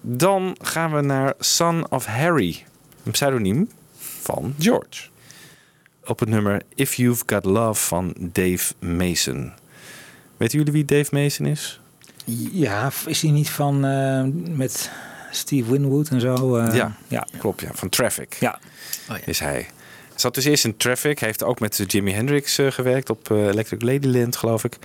[0.00, 2.64] Dan gaan we naar Son of Harry.
[3.04, 3.68] Een pseudoniem
[4.20, 5.08] van George.
[6.04, 9.52] Op het nummer If You've Got Love van Dave Mason.
[10.36, 11.80] Weten jullie wie Dave Mason is?
[12.52, 14.24] Ja, is hij niet van eh,
[14.56, 14.90] met
[15.30, 16.56] Steve Winwood en zo?
[16.56, 17.26] eh, ja, ja.
[17.38, 17.60] klopt.
[17.60, 18.58] Ja, van Traffic Ja.
[19.10, 19.24] Oh, ja.
[19.24, 19.66] is hij.
[20.14, 21.18] Zat dus eerst in Traffic.
[21.18, 24.78] Heeft ook met eh, Jimi Hendrix eh, gewerkt op eh, Electric Ladyland, geloof ik.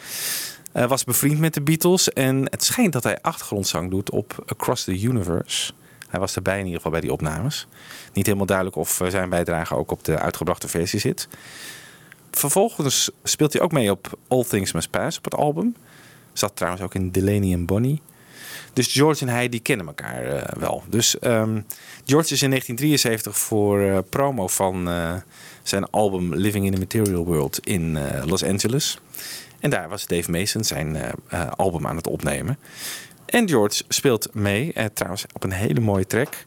[0.71, 2.13] Was bevriend met de Beatles.
[2.13, 5.71] En het schijnt dat hij achtergrondzang doet op Across the Universe.
[6.09, 7.67] Hij was erbij in ieder geval bij die opnames.
[8.13, 11.27] Niet helemaal duidelijk of zijn bijdrage ook op de uitgebrachte versie zit.
[12.31, 15.75] Vervolgens speelt hij ook mee op All Things Must Pass op het album.
[16.33, 18.01] Zat trouwens ook in Delaney en Bonnie.
[18.79, 20.83] Dus George en hij die kennen elkaar eh, wel.
[20.89, 21.61] Dus ehm,
[22.05, 25.15] George is in 1973 voor eh, promo van eh,
[25.63, 28.99] zijn album Living in a Material World in Los Angeles.
[29.59, 30.97] En daar was Dave Mason zijn
[31.55, 32.57] album aan het opnemen.
[33.25, 36.45] En George speelt mee, trouwens op een hele mooie track.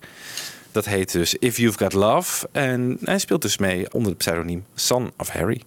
[0.72, 2.49] Dat heet dus If You've Got Love.
[2.53, 5.62] En hij speelt dus mee onder het pseudoniem Son of Harry.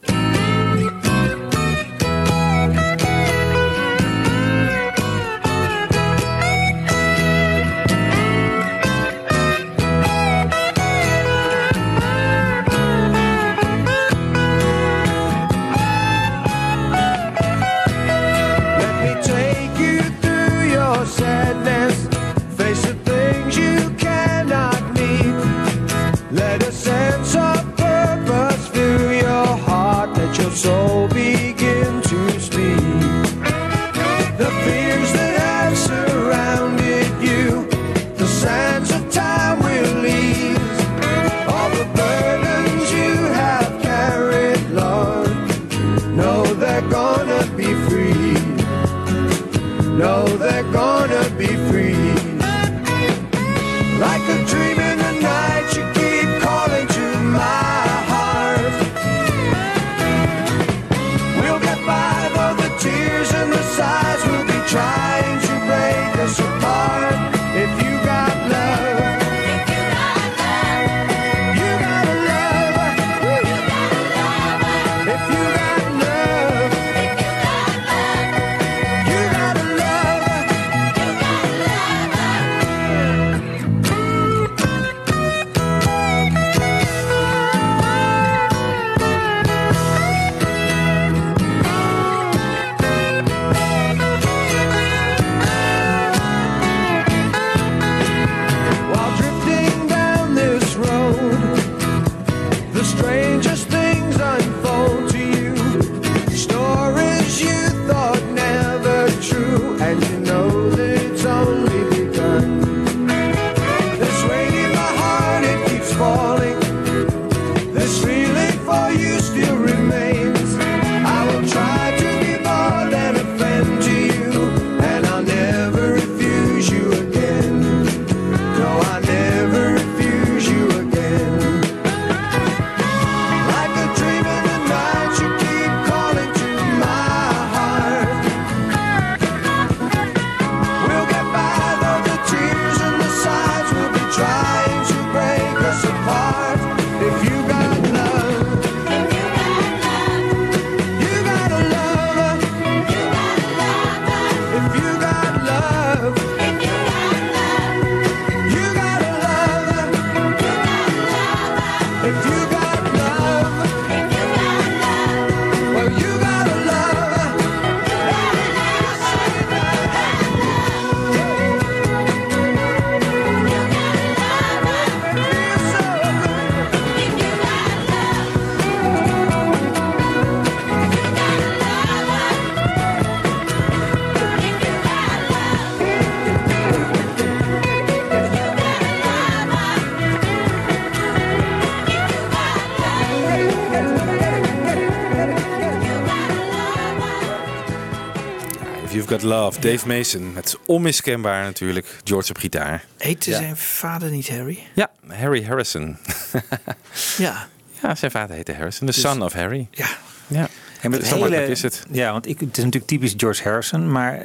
[199.25, 200.31] Love, Dave Mason.
[200.35, 202.83] Het onmiskenbaar natuurlijk, George op gitaar.
[202.97, 203.37] Heette Ja.
[203.37, 204.59] zijn vader niet Harry?
[204.75, 205.97] Ja, Harry Harrison.
[207.17, 207.47] Ja.
[207.81, 208.87] Ja, zijn vader heette Harrison.
[208.87, 209.67] The Dus- son of Harry.
[209.71, 209.87] Ja.
[210.27, 210.47] Ja,
[210.81, 211.83] En met Zo hele- is het.
[211.91, 213.91] Ja, want ik, het is natuurlijk typisch George Harrison.
[213.91, 214.21] Maar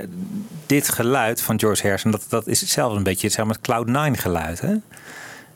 [0.67, 3.71] dit geluid van George Harrison, dat, dat is hetzelfde een beetje zeg maar, het
[4.17, 4.61] Cloud9 geluid.
[4.61, 4.75] Hè?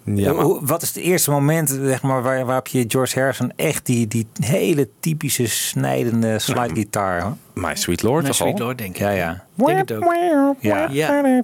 [0.05, 3.87] Ja, maar- Wat is het eerste moment zeg maar, waar, waarop je George Harrison echt
[3.87, 7.37] die, die hele typische snijdende slide guitar...
[7.55, 8.59] My Sweet Lord My toch Sweet al?
[8.67, 9.01] Lord, denk ik.
[9.01, 9.45] Ja, ja.
[9.55, 10.15] Denk het ook.
[10.61, 10.89] Ja.
[10.91, 11.43] Ja.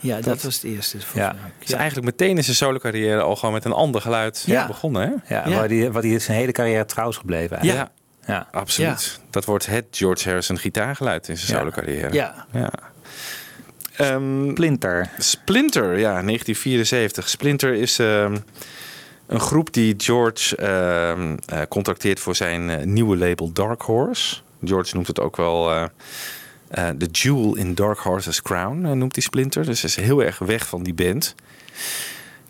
[0.00, 0.98] Ja, dat was het eerste.
[1.14, 1.34] Ja.
[1.58, 4.66] is eigenlijk meteen in zijn solo carrière al gewoon met een ander geluid Ja.
[4.66, 5.20] begonnen.
[5.24, 5.34] Hè?
[5.34, 7.56] Ja, Waar, die, waar die zijn hele carrière trouw is gebleven.
[7.58, 7.90] eigenlijk.
[8.26, 8.46] Ja, ja.
[8.50, 9.20] absoluut.
[9.30, 11.58] Dat wordt het George Harrison gitaargeluid in zijn Ja.
[11.58, 12.12] solo carrière.
[12.12, 12.46] Ja.
[14.00, 15.10] Ehm, Splinter.
[15.18, 17.28] Splinter, ja, 1974.
[17.28, 18.36] Splinter is ehm,
[19.26, 24.36] een groep die George ehm, eh, contracteert voor zijn eh, nieuwe label Dark Horse.
[24.64, 25.84] George noemt het ook wel eh,
[26.98, 29.64] The Jewel in Dark Horse's Crown, noemt hij Splinter.
[29.64, 31.34] Dus hij is heel erg weg van die band.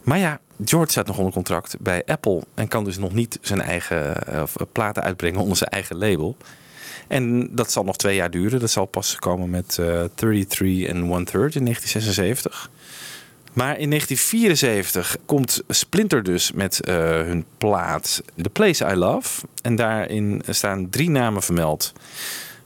[0.03, 3.61] Maar ja, George staat nog onder contract bij Apple en kan dus nog niet zijn
[3.61, 4.17] eigen
[4.73, 6.37] platen uitbrengen onder zijn eigen label.
[7.11, 8.61] En dat zal nog twee jaar duren.
[8.61, 12.71] Dat zal pas komen met eh 33 and One Third in 1976.
[13.53, 19.47] Maar in 1974 komt Splinter dus met eh, hun plaat The Place I Love.
[19.63, 21.93] En daarin staan drie namen vermeld.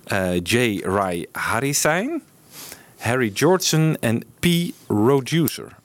[0.05, 0.81] Eh, J.
[0.83, 2.23] Rai Harrison,
[2.99, 4.47] Harry Georgeson en P.
[4.89, 5.77] Roducer.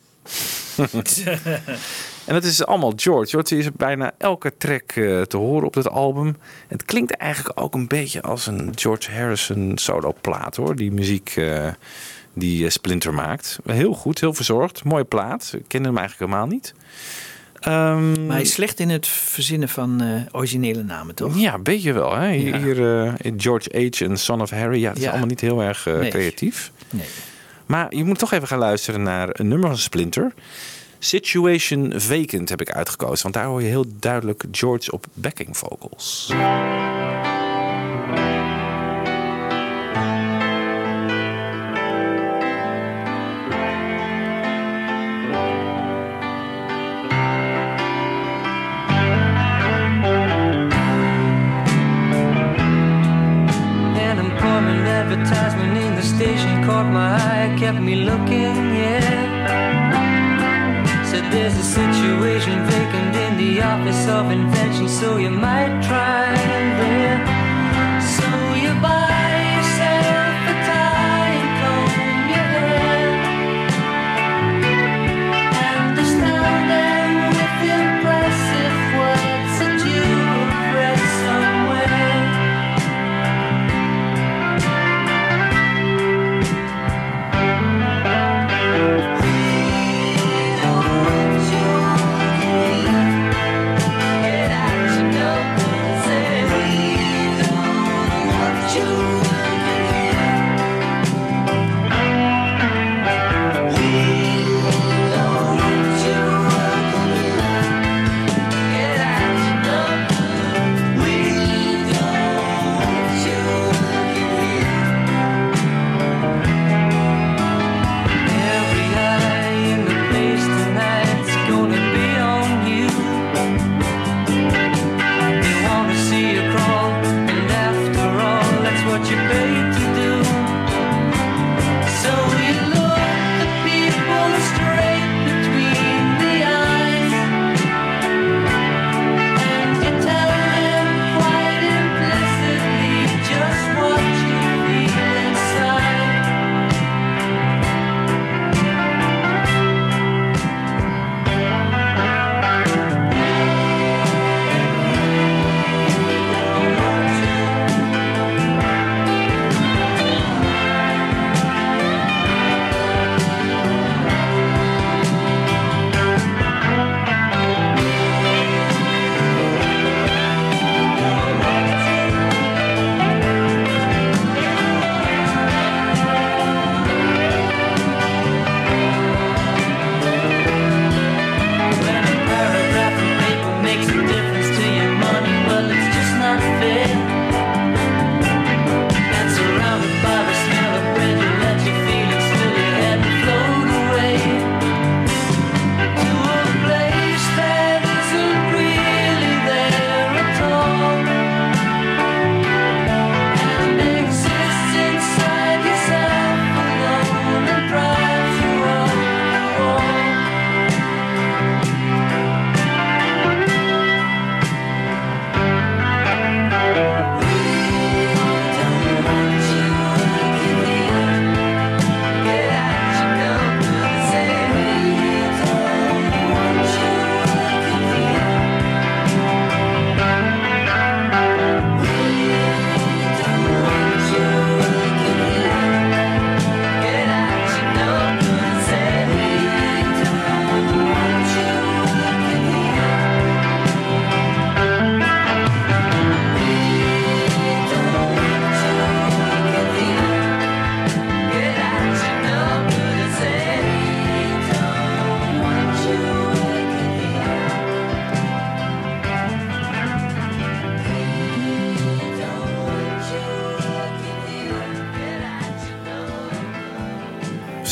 [2.30, 3.30] En dat is allemaal George.
[3.30, 6.36] George is bijna elke track eh, te horen op dat album.
[6.67, 10.75] Het klinkt eigenlijk ook een beetje als een George Harrison solo plaat hoor.
[10.75, 11.67] Die muziek eh,
[12.34, 13.59] die eh, Splinter maakt.
[13.65, 14.84] Heel goed, heel verzorgd.
[14.84, 15.51] Mooie plaat.
[15.57, 16.73] Ik kende hem eigenlijk helemaal niet.
[17.65, 17.97] Maar
[18.36, 20.01] hij is slecht in het verzinnen van
[20.32, 21.38] originele namen, toch?
[21.39, 22.15] ja, een beetje wel.
[22.15, 22.32] Hè?
[22.32, 23.15] Hier, Ja.
[23.21, 24.01] hier, George H.
[24.01, 24.80] en Son of Harry.
[24.82, 26.09] Ja, het is allemaal niet heel erg Nee.
[26.09, 26.71] creatief.
[26.89, 27.05] Nee.
[27.65, 30.34] Maar je moet toch even gaan luisteren naar een nummer van Splinter.
[31.00, 33.24] Situation Vacant heb ik uitgekozen.
[33.24, 36.34] Want daar hoor je heel duidelijk George op backing vocals.
[55.10, 59.18] Advertisement in the station caught my eye, kept me looking, yeah.
[61.32, 67.38] There's a situation vacant in the office of invention, so you might try there.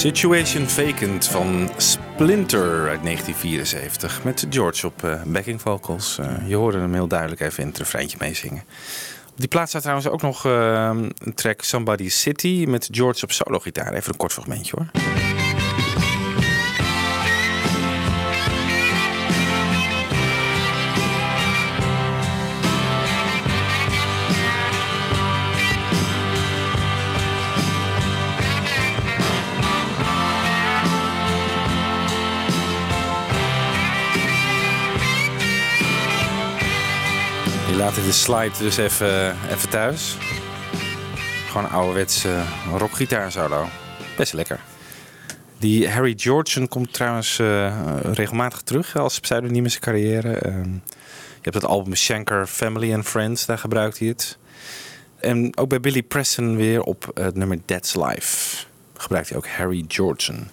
[0.08, 4.24] Situation Vacant van Splinter uit 1974.
[4.24, 6.18] Met George op eh, backing vocals.
[6.18, 8.64] Eh, je hoorde hem heel duidelijk even in het refreintje meezingen.
[9.30, 13.32] Op die plaats staat trouwens ook nog eh, een track Somebody City met George op
[13.32, 13.94] solo gitaar.
[13.94, 14.88] Even een kort fragmentje hoor.
[37.78, 40.18] In de slide dus even, even thuis.
[41.48, 42.42] Gewoon ouderwetse
[42.78, 43.68] rockgitaar solo.
[44.16, 44.60] Best lekker.
[45.58, 50.34] Die Harry Georgeson komt trouwens eh, regelmatig terug als pseudoniem in zijn carrière.
[50.34, 54.38] Ehm, je hebt het album Shanker Family and Friends, daar gebruikt hij het.
[55.20, 58.66] En ook bij Billy Preston weer op het nummer That's Life
[58.98, 60.48] gebruikt hij ook Harry Georgeson.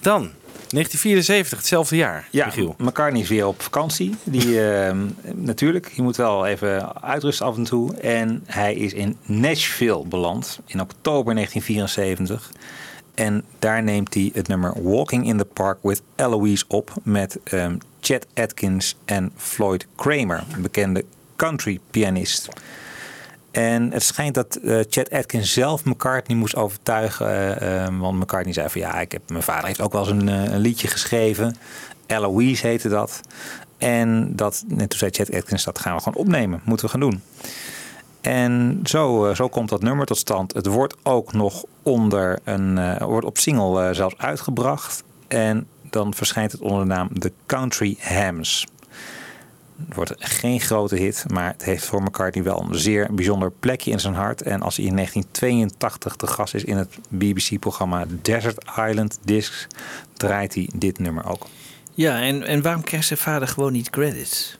[0.00, 0.30] Dan,
[0.68, 2.28] 1974, hetzelfde jaar.
[2.30, 2.74] Ja, Michiel.
[2.78, 4.14] McCartney is weer op vakantie.
[4.24, 7.94] Die, ehm, natuurlijk, je moet wel even uitrusten af en toe.
[7.94, 12.52] En hij is in Nashville beland in oktober 1974.
[13.14, 17.76] En daar neemt hij het nummer Walking in the Park with Eloise op met ehm,
[18.00, 21.04] Chet Atkins en Floyd Kramer, een bekende
[21.36, 22.48] country pianist.
[23.56, 27.60] En het schijnt dat eh, Chet Atkins zelf McCartney moest overtuigen.
[27.60, 30.26] eh, want McCartney zei van ja, ik heb, mijn vader heeft ook wel eens een,
[30.26, 31.56] een liedje geschreven.
[32.06, 33.20] Eloise heette dat.
[33.78, 36.60] En, dat, en toen zei Chet Atkins, dat gaan we gewoon opnemen.
[36.64, 37.22] Moeten we gaan doen.
[38.20, 40.52] En zo, zo komt dat nummer tot stand.
[40.54, 45.02] Het wordt ook nog onder een, wordt op single eh, zelfs uitgebracht.
[45.28, 48.66] En dan verschijnt het onder de naam The Country Hams.
[49.86, 53.90] Het wordt geen grote hit, maar het heeft voor McCartney wel een zeer bijzonder plekje
[53.90, 54.42] in zijn hart.
[54.42, 59.66] En als hij in 1982 te gast is in het BBC-programma Desert Island Discs,
[60.12, 61.46] draait hij dit nummer ook.
[61.94, 64.58] Ja, en, en waarom krijgt zijn vader gewoon niet credits?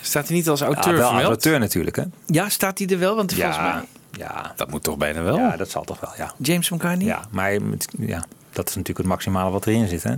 [0.00, 2.04] Staat hij niet als auteur ja, wel als auteur natuurlijk, hè?
[2.26, 3.16] Ja, staat hij er wel?
[3.16, 3.66] Want volgens mij...
[3.66, 4.52] Ja, ja.
[4.56, 5.36] Dat moet toch bijna wel?
[5.36, 6.34] Ja, dat zal toch wel, ja.
[6.38, 7.06] James McCartney?
[7.06, 10.14] Ja, maar met- ja, dat is natuurlijk het maximale wat erin zit, hè?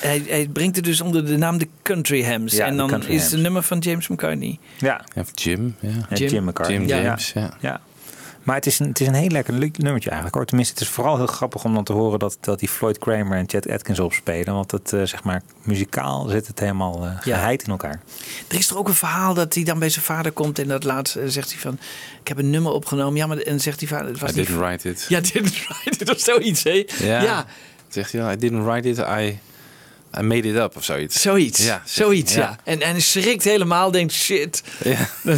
[0.00, 2.52] Hij, hij brengt het dus onder de naam de Country Hams.
[2.52, 3.30] Ja, en de dan is Hams.
[3.30, 4.58] het nummer van James McCartney.
[4.78, 5.04] Ja.
[5.16, 5.88] Of Jim, ja.
[6.08, 6.78] Ja, Jim- Jim, McCartney.
[6.78, 7.54] Jim Ja, James, ja.
[7.60, 7.80] ja.
[8.42, 10.44] Maar het is, een, het is een heel lekker nummertje eigenlijk hoor.
[10.44, 13.38] Tenminste, het is vooral heel grappig om dan te horen dat, dat die Floyd Kramer
[13.38, 14.54] en Chet Atkins opspelen.
[14.54, 18.00] Want het, eh, zeg maar, muzikaal zit het helemaal eh geheid in elkaar.
[18.48, 20.84] Er is toch ook een verhaal dat hij dan bij zijn vader komt en dat
[20.84, 21.78] laatst eh, zegt hij van,
[22.20, 23.16] ik heb een nummer opgenomen.
[23.16, 25.06] Ja, maar en zegt die vader, het was I niet- didn't write it.
[25.08, 26.84] Ja, didn't write it of zoiets, hè?
[26.98, 27.46] Ja.
[27.94, 28.00] Ja.
[28.00, 29.38] Zegt hij dan, I didn't write it, I,
[30.18, 31.20] I made it up of zoiets.
[31.22, 32.56] Zoiets, Ja, zoiets, ja.
[32.64, 34.62] En, en schrikt helemaal, denkt shit.
[34.84, 34.96] Ja.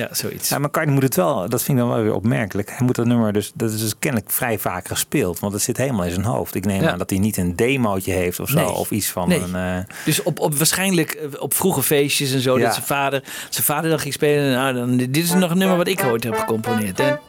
[0.00, 0.48] ja, zoiets.
[0.48, 2.68] Ja, McCartney moet het wel, dat vind ik dan wel weer opmerkelijk.
[2.70, 5.38] Hij moet dat nummer dus, dat is dus kennelijk vrij vaak gespeeld.
[5.38, 6.54] Want het zit helemaal in zijn hoofd.
[6.54, 6.90] Ik neem Ja.
[6.90, 8.56] aan dat hij niet een demootje heeft of zo.
[8.56, 8.70] Nee.
[8.70, 9.40] Of iets van Nee.
[9.40, 9.54] een...
[9.54, 12.64] eh, Dus op, op waarschijnlijk eh, op vroege feestjes en zo, Ja.
[12.64, 14.52] dat zijn vader, zijn vader dan ging spelen.
[14.52, 16.98] Nou, dan, dit is nog een nummer wat ik ooit heb gecomponeerd.
[16.98, 17.20] Ja.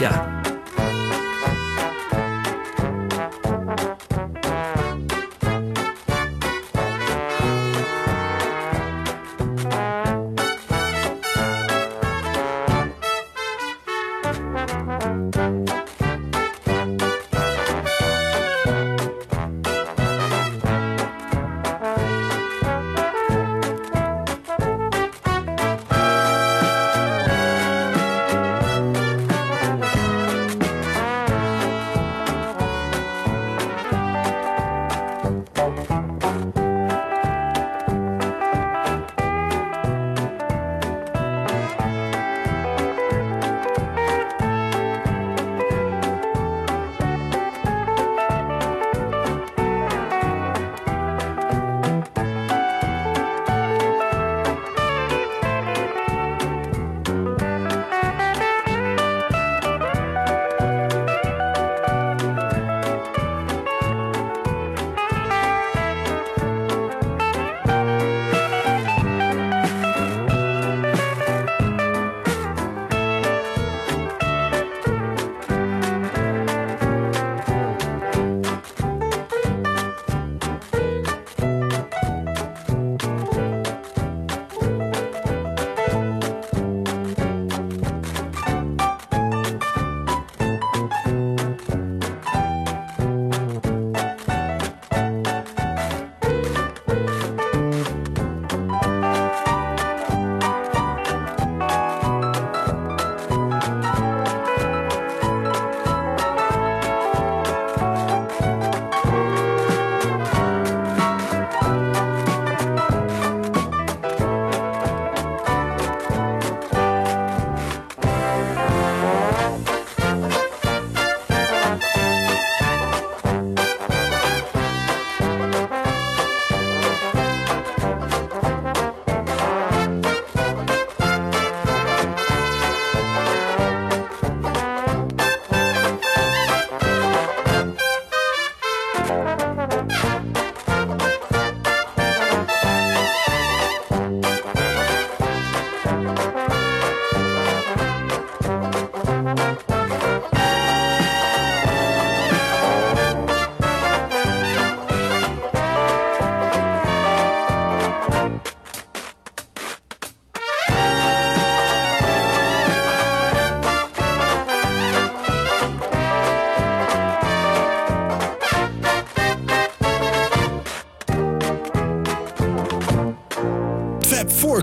[0.00, 0.33] Ja.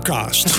[0.04, 0.51] Fab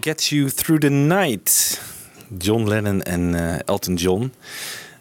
[0.00, 1.80] Gets You Through the Night.
[2.38, 4.32] John Lennon en eh, Elton John.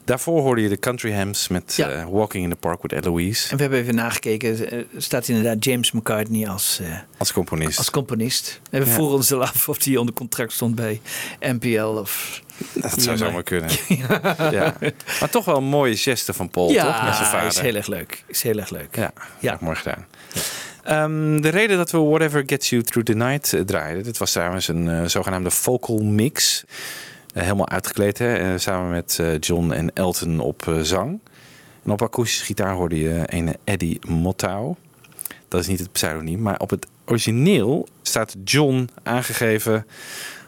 [0.06, 1.90] Daarvoor hoorde je de Country Hams met Ja.
[1.90, 3.50] eh, Walking in the Park with Eloise.
[3.50, 4.72] En we hebben even nagekeken.
[4.72, 6.80] eh, staat inderdaad James McCartney als,
[7.18, 7.78] Als componist.
[7.78, 8.62] als componist.
[8.70, 8.92] En we Ja.
[8.94, 11.02] vroegen ons al af of hij onder contract stond bij
[11.40, 12.42] NPL of...
[12.74, 13.70] Dat zou zomaar kunnen.
[14.52, 14.76] ja.
[15.20, 17.04] Maar toch wel een mooie geste van Paul, ja, toch?
[17.06, 17.48] Met zijn vader.
[17.48, 18.24] is heel erg leuk.
[18.28, 18.96] Is heel erg leuk.
[18.96, 19.58] Ja, ja.
[19.62, 20.06] mooi gedaan.
[20.84, 24.32] Ehm, de reden dat we Whatever Gets You Through the Night eh, draaiden, dat was
[24.32, 26.64] trouwens een eh, zogenaamde vocal mix.
[27.34, 28.58] Eh, helemaal uitgekleed, hè?
[28.58, 31.20] samen met John en Elton op zang.
[31.84, 34.76] En op akoestische gitaar hoorde je een Eddie Mottau.
[35.48, 39.86] Dat is niet het pseudoniem, maar op het origineel staat John aangegeven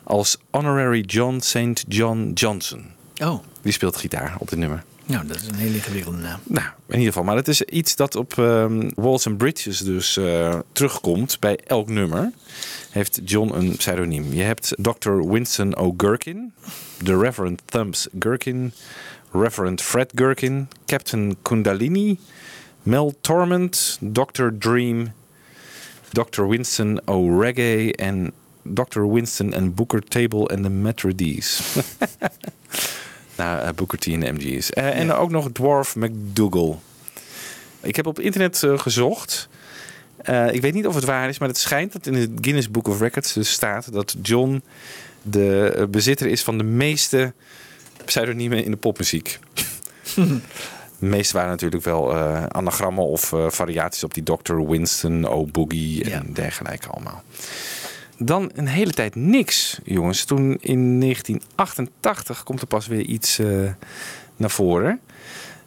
[0.04, 1.84] als Honorary John St.
[1.88, 2.86] John Johnson.
[3.24, 4.84] Oh, Die speelt gitaar op dit nummer.
[5.06, 6.40] Nou, dat is een hele ingewikkelde naam.
[6.44, 7.24] Nou, in ieder geval.
[7.24, 11.90] Maar het is iets dat op ehm, Walls and Bridges dus eh, terugkomt bij elk
[11.90, 12.32] nummer.
[12.90, 14.34] Heeft John een pseudoniem.
[14.34, 15.12] Je hebt Dr.
[15.12, 16.54] Winston O'Gurkin,
[17.04, 18.74] The Reverend Thumbs Gherkin,
[19.32, 22.20] Reverend Fred Gherkin, Captain Kundalini,
[22.84, 24.48] Mel Torment, Dr.
[24.60, 25.14] Dream,
[26.12, 26.48] Dr.
[26.48, 28.32] Winston O'Reggae en
[28.64, 29.02] Dr.
[29.12, 31.76] Winston en Booker Table en de Metro-D's.
[31.76, 32.32] nou,
[33.44, 34.70] eh, Booker T en de MG's.
[34.70, 36.78] Eh, En ook nog Dwarf McDougall.
[37.82, 39.48] Ik heb op internet eh, gezocht.
[40.52, 42.88] Ik weet niet of het waar is, maar het schijnt dat in het Guinness Book
[42.88, 44.64] of Records dus staat dat John
[45.22, 47.34] de bezitter is van de meeste
[48.06, 49.40] pseudoniemen in de popmuziek.
[51.00, 52.16] De meeste waren natuurlijk wel
[52.48, 54.56] anagrammen of variaties op die Dr.
[54.68, 57.24] Winston, O Boogie en dergelijke allemaal.
[58.26, 60.26] Dan een hele tijd niks, jongens.
[60.26, 63.48] Toen in 1988 komt er pas weer iets eh,
[64.36, 65.00] naar voren.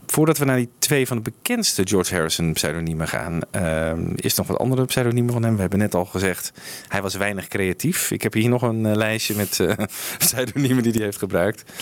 [0.06, 4.46] Voordat we naar die twee van de bekendste George Harrison pseudoniemen gaan, ehm, is nog
[4.46, 5.54] wat andere pseudoniemen van hem.
[5.54, 6.52] We hebben net al gezegd,
[6.88, 8.10] hij was weinig creatief.
[8.10, 9.60] Ik heb hier nog een eh, lijstje met
[10.18, 11.72] pseudoniemen die hij heeft gebruikt.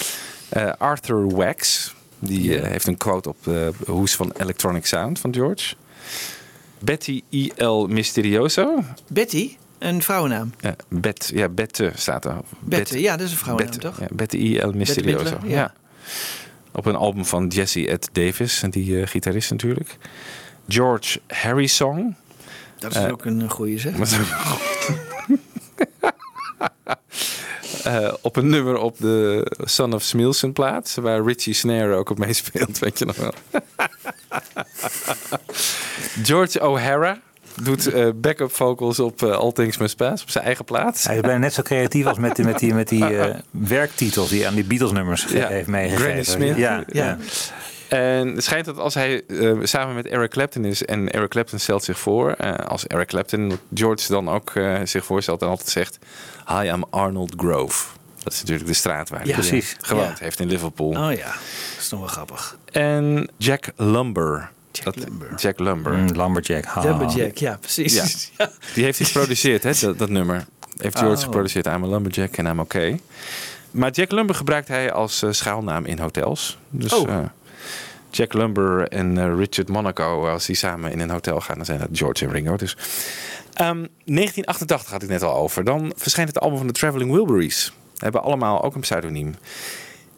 [0.79, 5.75] Arthur Wax, die heeft een quote op de hoes van Electronic Sound van George.
[6.79, 7.87] Betty I.L.
[7.87, 8.83] Mysterioso.
[9.09, 10.53] Betty, een vrouwennaam.
[10.61, 12.37] Ja, Bet, ja, Bette staat er.
[12.61, 14.01] Bette, ja, dat is een vrouwennaam, Bette, toch?
[14.01, 14.71] Ja, Betty I.L.
[14.75, 15.23] Mysterioso.
[15.25, 15.57] Midler, ja.
[15.57, 15.75] ja.
[16.73, 19.97] Op een album van Jesse Ed Davis, die eh, gitarist natuurlijk.
[20.69, 22.15] George Harry Song.
[22.79, 23.95] Dat is Eh, ook een goede zeg.
[27.85, 32.19] Eh, op een nummer op de Son of Smilson plaat, waar Richie Snare ook op
[32.19, 33.33] meespeelt, weet je nog wel.
[36.29, 37.21] George O'Hara
[37.63, 41.03] doet eh, backup vocals op eh, All Things Must Pass, op zijn eigen plaat.
[41.03, 44.29] Hij is bijna net zo creatief als met die, met die, met die eh, werktitels
[44.29, 46.05] die hij aan die Beatles-nummers ge- Ja, heeft meegegeven.
[46.05, 46.57] Granny Smith.
[46.57, 47.19] Ja, ja.
[47.89, 49.23] En het schijnt dat als hij
[49.63, 53.59] samen met Eric Clapton is en Eric Clapton stelt zich voor, eh, als Eric Clapton
[53.75, 55.99] George dan ook eh, zich voorstelt en altijd zegt:
[56.49, 57.85] Hi, I'm Arnold Grove.
[58.23, 59.77] Dat is natuurlijk de straat waar hij Ja, precies.
[59.81, 60.25] gewoond Ja.
[60.25, 60.89] heeft in Liverpool.
[60.89, 62.57] Oh ja, dat is nog wel grappig.
[62.73, 64.51] En Jack Lumber.
[64.83, 65.29] Jack Lumber.
[65.37, 65.93] Jack Lumber.
[65.93, 66.65] Mm, Lumberjack.
[66.65, 66.81] ha.
[66.83, 68.31] Lumberjack, ja, precies.
[68.39, 68.51] Ja.
[68.75, 70.45] Die heeft hij geproduceerd, hè, dat, dat nummer.
[70.79, 71.23] Heeft George Oh.
[71.25, 71.67] geproduceerd.
[71.67, 73.01] I'm a Lumberjack en I'm okay.
[73.71, 76.59] Maar Jack Lumber gebruikt hij als eh, schaalnaam in hotels.
[76.71, 77.09] Dus Oh.
[77.11, 77.19] eh,
[78.11, 81.79] Jack Lumber en eh, Richard Monaco, als die samen in een hotel gaan, dan zijn
[81.79, 82.57] dat George en Ringo.
[82.57, 82.77] Dus.
[83.53, 85.65] Ehm, 1988 had ik net al over.
[85.65, 87.73] Dan verschijnt het album van de Traveling Wilburys.
[87.99, 89.35] Hebben allemaal ook een pseudoniem.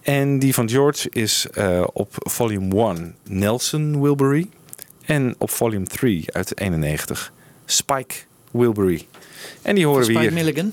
[0.07, 4.49] En die van George is eh, op volume 1 Nelson Wilbury.
[5.05, 7.33] En op volume 3 uit 91
[7.65, 8.15] Spike
[8.51, 9.07] Wilbury.
[9.63, 10.33] En die horen we Spike hier.
[10.33, 10.73] Milligan.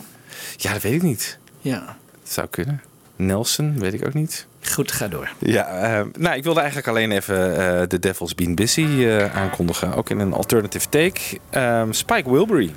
[0.58, 1.38] Ja, dat weet ik niet.
[1.62, 2.82] Ja, Dat zou kunnen.
[3.16, 4.48] Nelson, weet ik ook niet.
[4.62, 5.32] goed, ga door.
[5.40, 5.68] Ja,
[6.00, 9.94] eh, nou, ik wilde eigenlijk alleen even eh The Devil's Been Busy eh, aankondigen.
[9.96, 11.22] Ook in een alternative take.
[11.50, 12.72] Ehm, Spike Wilbury.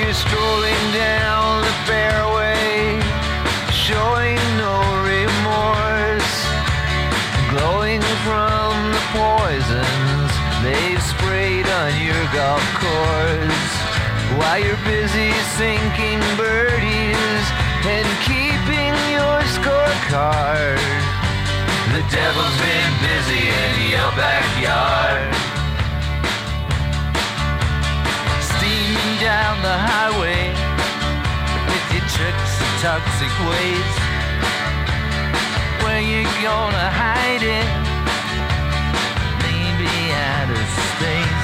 [0.00, 3.00] You're strolling down the fairway,
[3.72, 6.34] showing no remorse,
[7.50, 10.30] glowing from the poisons
[10.62, 13.72] they've sprayed on your golf course.
[14.38, 17.44] While you're busy sinking birdies
[17.86, 20.82] and keeping your scorecard,
[21.94, 25.25] the devil's been busy in your backyard.
[29.26, 30.54] Down the highway
[31.66, 33.92] with your tricks and toxic ways.
[35.82, 37.68] Where you gonna hide it?
[39.42, 39.90] Maybe
[40.30, 41.42] outer space.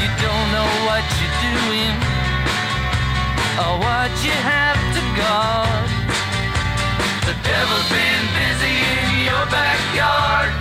[0.00, 1.94] You don't know what you're doing
[3.60, 5.88] or what you have to guard.
[7.28, 10.59] The devil's been busy in your backyard.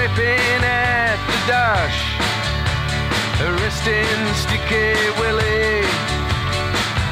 [0.00, 2.00] Dripping at the dash,
[3.44, 5.84] arresting Sticky Willie,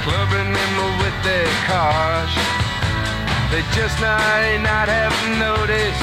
[0.05, 2.33] clubbing him with their cars.
[3.53, 6.01] They just might not have noticed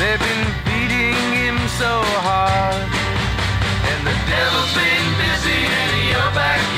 [0.00, 2.88] they've been beating him so hard.
[3.92, 6.75] And the devil's been busy in your backyard.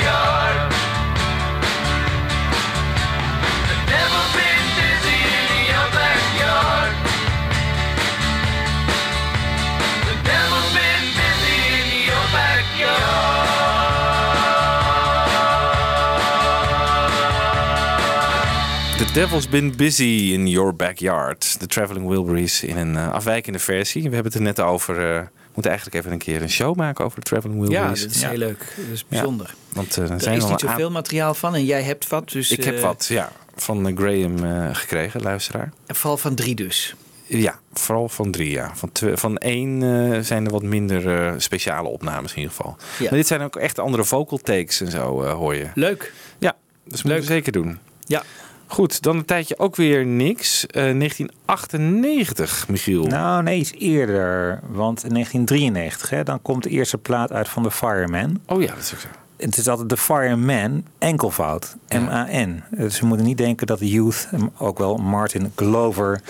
[19.13, 21.59] Devil's Been Busy in Your Backyard.
[21.59, 24.01] De Traveling Wilburys in een eh, afwijkende versie.
[24.03, 24.95] We hebben het er net over.
[24.95, 28.01] eh, we moeten eigenlijk even een keer een show maken over de Traveling Ja, Wilburys.
[28.01, 28.73] dat is heel leuk.
[28.77, 29.53] Dat is bijzonder.
[29.73, 32.29] want eh, er zijn is niet zoveel materiaal van en jij hebt wat.
[32.29, 33.31] Dus, Ik heb wat, ja.
[33.55, 34.37] Van Graham
[34.75, 35.71] gekregen, luisteraar.
[35.85, 36.95] En vooral van drie dus.
[37.25, 38.71] Ja, vooral van drie, ja.
[38.75, 42.75] Van, twee, van één zijn er wat minder speciale opnames in ieder geval.
[42.97, 43.03] Ja.
[43.03, 45.67] Maar dit zijn ook echt andere vocal takes en zo, hoor je.
[45.75, 46.13] Leuk.
[46.37, 47.79] Ja, dat moeten we zeker doen.
[48.05, 48.23] Ja.
[48.71, 50.65] Goed, dan een tijdje ook weer niks.
[50.65, 53.03] Eh, 1998, Michiel.
[53.03, 54.59] Nou, nee, iets eerder.
[54.67, 58.39] Want in 1993, hè, dan komt de eerste plaat uit van The Fireman.
[58.45, 59.07] Oh ja, dat is ook zo.
[59.37, 61.75] Het is altijd The Fireman, enkelvoud.
[61.87, 62.63] M-A-N.
[62.69, 66.21] Dus we moeten niet denken dat de Youth, eh, ook wel Martin Glover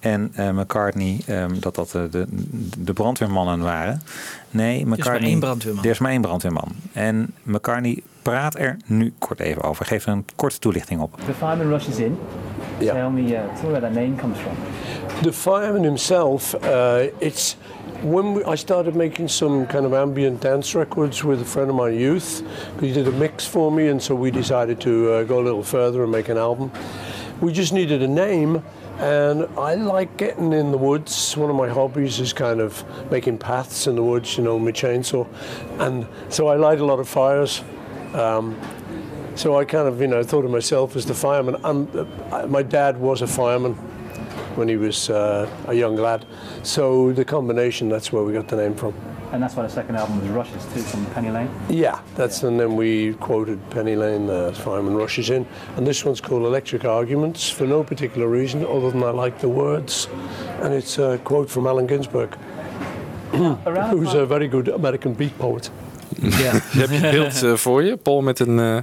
[0.00, 2.26] en eh, McCartney, ehm, dat dat eh, de,
[2.78, 4.02] de brandweermannen waren.
[4.50, 5.30] Nee, maar McCartney.
[5.30, 5.84] één brandweerman.
[5.84, 6.68] Er is maar één brandweerman.
[6.92, 9.84] En McCartney praat er nu kort even over.
[9.84, 11.18] Geef er een korte toelichting op.
[11.24, 12.18] The fireman rushes in.
[12.78, 12.94] Yeah.
[12.94, 14.52] Tell me, uh, tell me where that name comes from.
[15.22, 17.56] The fireman himself, uh, it's
[18.02, 21.76] when we, I started making some kind of ambient dance records with a friend of
[21.76, 22.42] mine, Youth.
[22.80, 25.62] He did a mix for me, and so we decided to uh, go a little
[25.64, 26.70] further and make an album.
[27.40, 28.62] We just needed a name,
[28.98, 31.36] and I like getting in the woods.
[31.36, 34.64] One of my hobbies is kind of making paths in the woods, you know, with
[34.64, 35.26] my chainsaw,
[35.78, 37.62] and so I light a lot of fires.
[38.14, 38.58] Um,
[39.38, 41.56] so I kind of, you know, thought of myself as the fireman.
[41.62, 43.74] And uh, my dad was a fireman
[44.56, 46.26] when he was uh, a young lad.
[46.64, 48.94] So the combination, that's where we got the name from.
[49.32, 51.48] And that's why the second album was Rushes too, from Penny Lane.
[51.68, 55.46] Yeah, that's and then we quoted Penny Lane, uh, Fireman Rushes In,
[55.76, 59.48] and this one's called Electric Arguments for no particular reason other than I like the
[59.48, 60.08] words,
[60.62, 62.34] and it's a quote from Allen Ginsberg,
[63.90, 65.70] who's a very good American beat poet.
[66.20, 66.52] Ja.
[66.52, 67.96] Heb je het beeld eh, voor je?
[67.96, 68.78] Paul met een eh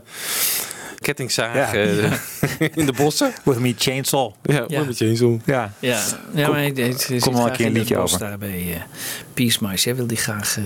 [0.99, 2.09] kettingzaag Ja.
[2.59, 3.33] eh, in de bossen.
[3.43, 4.31] With me chainsaw.
[4.43, 4.83] Ja, Ja.
[4.83, 5.37] met chainsaw.
[5.45, 5.73] Ja.
[5.79, 6.01] Ja,
[6.33, 8.27] ja maar hij, hij zit kom wel een keer een in het liedje bos over.
[8.27, 8.75] daar bij uh,
[9.33, 9.87] Peace Mice.
[9.89, 10.63] Hij wil die graag eh,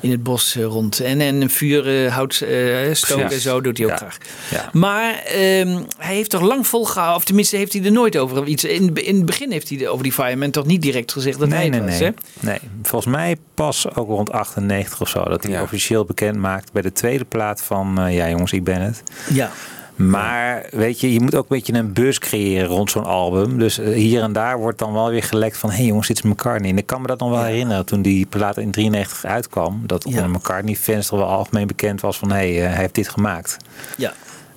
[0.00, 1.00] in het bos eh, rond.
[1.00, 3.96] En, en een vuur, eh, hout eh, stoken en zo doet hij ook Ja.
[3.98, 4.16] graag.
[4.50, 4.70] Ja.
[4.72, 8.64] Maar ehm, hij heeft toch lang volgehouden, of tenminste heeft hij er nooit over iets.
[8.64, 11.48] In, in het begin heeft hij er over die Fireman toch niet direct gezegd dat
[11.48, 12.08] hij nee, het nee, was, nee.
[12.40, 12.46] hè?
[12.50, 12.58] nee.
[12.82, 15.22] Volgens mij pas ook rond 98 of zo.
[15.24, 18.00] Dat hij officieel bekend maakt bij de tweede plaat van...
[18.00, 19.02] eh, ja jongens, ik ben het.
[19.32, 19.50] Ja.
[19.96, 23.58] Maar weet je, je moet ook een beetje een buzz creëren rond zo'n album.
[23.58, 25.70] Dus eh, hier en daar wordt dan wel weer gelekt van...
[25.70, 26.70] hé hey jongens, dit is McCartney.
[26.70, 29.82] En ik kan me dat nog wel herinneren toen die plaat in 93 uitkwam.
[29.86, 32.30] Dat onder McCartney-fans toch wel algemeen bekend was van...
[32.30, 33.56] hé, hey, eh, hij heeft dit gemaakt.
[33.96, 34.12] Ja.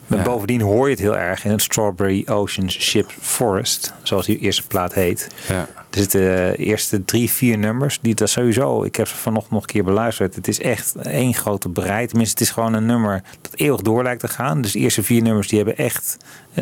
[0.09, 4.39] Maar bovendien hoor je het heel erg in het Strawberry Ocean Ship Forest, zoals die
[4.39, 5.27] eerste plaat heet.
[5.47, 5.67] Ja.
[5.89, 7.99] Er zitten de eerste drie, vier nummers.
[8.01, 10.35] Die dat sowieso, ik heb ze vanochtend nog een keer beluisterd.
[10.35, 12.07] Het is echt één grote brei.
[12.07, 14.61] Tenminste, het is gewoon een nummer dat eeuwig door lijkt te gaan.
[14.61, 16.17] Dus de eerste vier nummers die hebben echt,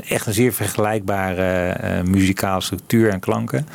[0.07, 3.67] echt een zeer vergelijkbare eh, muzikale structuur en klanken.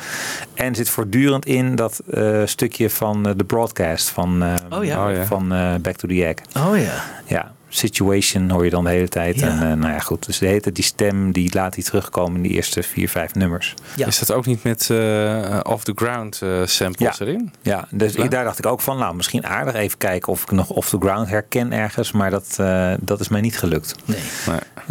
[0.53, 4.83] En er zit voortdurend in dat eh, stukje van eh, de broadcast van, eh, Oh
[4.83, 5.25] ja.
[5.25, 6.35] Van eh, Back to the Egg.
[6.57, 7.03] Oh ja.
[7.25, 9.39] Ja, situation hoor je dan de hele tijd.
[9.39, 9.47] Ja.
[9.47, 10.25] En eh, nou ja, goed.
[10.25, 13.33] Dus de hele tijd die stem, die laat hij terugkomen in die eerste vier, vijf
[13.35, 13.73] nummers.
[13.95, 17.51] Is dat ook niet met eh, off the ground eh, samples erin?
[17.61, 20.51] Ja, dus ik- daar dacht ik ook van, nou, misschien aardig even kijken of ik
[20.51, 22.11] nog off the ground herken ergens.
[22.11, 23.95] Maar dat, eh, dat is mij niet gelukt.
[24.05, 24.19] Nee.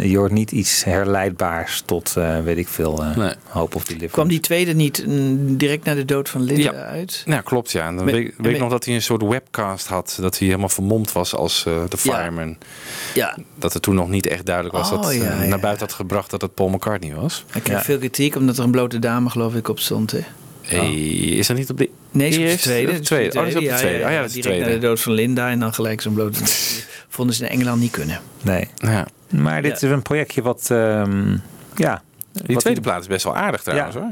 [0.09, 3.33] Je hoort niet iets herleidbaars tot, eh, weet ik veel, eh Nee.
[3.47, 4.13] Hope of Deliverance.
[4.15, 6.71] Kwam die tweede niet mm, direct na de dood van Linda Ja.
[6.71, 7.23] uit?
[7.25, 7.87] Ja, klopt ja.
[7.87, 10.17] En dan Met- weet, ik nog dat hij een soort webcast had.
[10.21, 12.15] Dat hij helemaal vermomd was als eh, de Ja.
[12.17, 12.57] fireman.
[13.13, 13.37] Ja.
[13.55, 15.43] Dat het toen nog niet echt duidelijk was Oh, dat ja, ja.
[15.45, 17.45] naar buiten had gebracht dat het Paul McCartney was.
[17.49, 20.11] Hij kreeg veel kritiek omdat er een blote dame geloof ik op stond.
[20.11, 20.19] Hè?
[20.61, 22.67] Hey, is dat niet op de Nee, is op de eerste?
[22.67, 22.91] tweede.
[22.91, 23.29] Op de tweede.
[23.29, 23.97] Oh, dat is op de Ja, tweede.
[23.97, 24.75] ja, Oh ja, ja, dat is de direct tweede.
[24.75, 26.39] na de dood van Linda en dan gelijk zo'n blote
[27.15, 28.19] vonden ze in Engeland niet kunnen.
[28.41, 28.67] Nee.
[28.75, 29.07] Ja.
[29.29, 29.87] Maar dit Ja.
[29.87, 31.37] is een projectje wat, ehm,
[31.75, 32.01] ja...
[32.31, 34.01] Die tweede plaat is best wel aardig trouwens Ja.
[34.01, 34.09] hoor.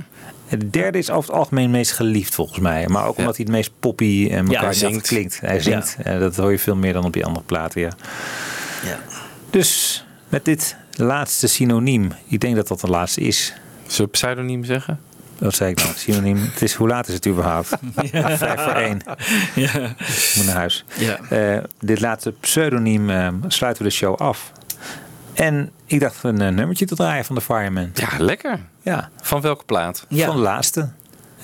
[0.52, 2.88] Het derde is over het algemeen meest geliefd volgens mij.
[2.88, 5.40] Maar ook omdat hij het meest poppy en elkaar ja, klinkt.
[5.42, 5.98] Hij zingt.
[6.04, 7.82] Eh, dat hoor je veel meer dan op die andere platen.
[7.82, 7.92] Ja.
[9.50, 12.12] Dus met dit laatste synoniem.
[12.28, 13.54] Ik denk dat dat de laatste is.
[13.88, 15.00] Zullen we pseudoniem zeggen?
[15.38, 16.38] Dat zei ik nou, synoniem.
[16.54, 17.70] Het is, hoe laat is het überhaupt?
[18.12, 18.38] Ja.
[18.38, 19.02] Vijf voor één.
[19.56, 19.74] Ja.
[19.98, 20.86] Ik moet naar huis.
[21.30, 24.52] Eh, dit laatste pseudoniem eh, sluiten we de show af.
[25.34, 27.92] En ik dacht een nummertje te draaien van de Fireman.
[27.94, 28.60] Ja, lekker.
[28.82, 29.10] Ja.
[29.22, 30.06] Van welke plaat?
[30.10, 30.90] Van de laatste.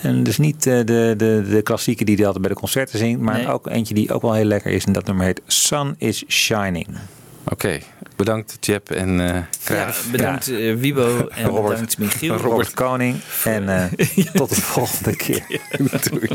[0.01, 3.19] En dus niet eh, de, de, de klassieke die hij altijd bij de concerten zingt,
[3.19, 4.85] maar ook eentje die ook wel heel lekker is.
[4.85, 6.87] En dat nummer heet Sun is Shining.
[7.49, 7.79] Oké,
[8.15, 9.37] bedankt Jeb en uh,
[10.11, 12.35] bedankt eh, Wibo en Robert, bedankt Michiel.
[12.35, 13.63] Robert Koning en
[14.15, 15.61] uh, tot de volgende keer.
[16.09, 16.29] Doei.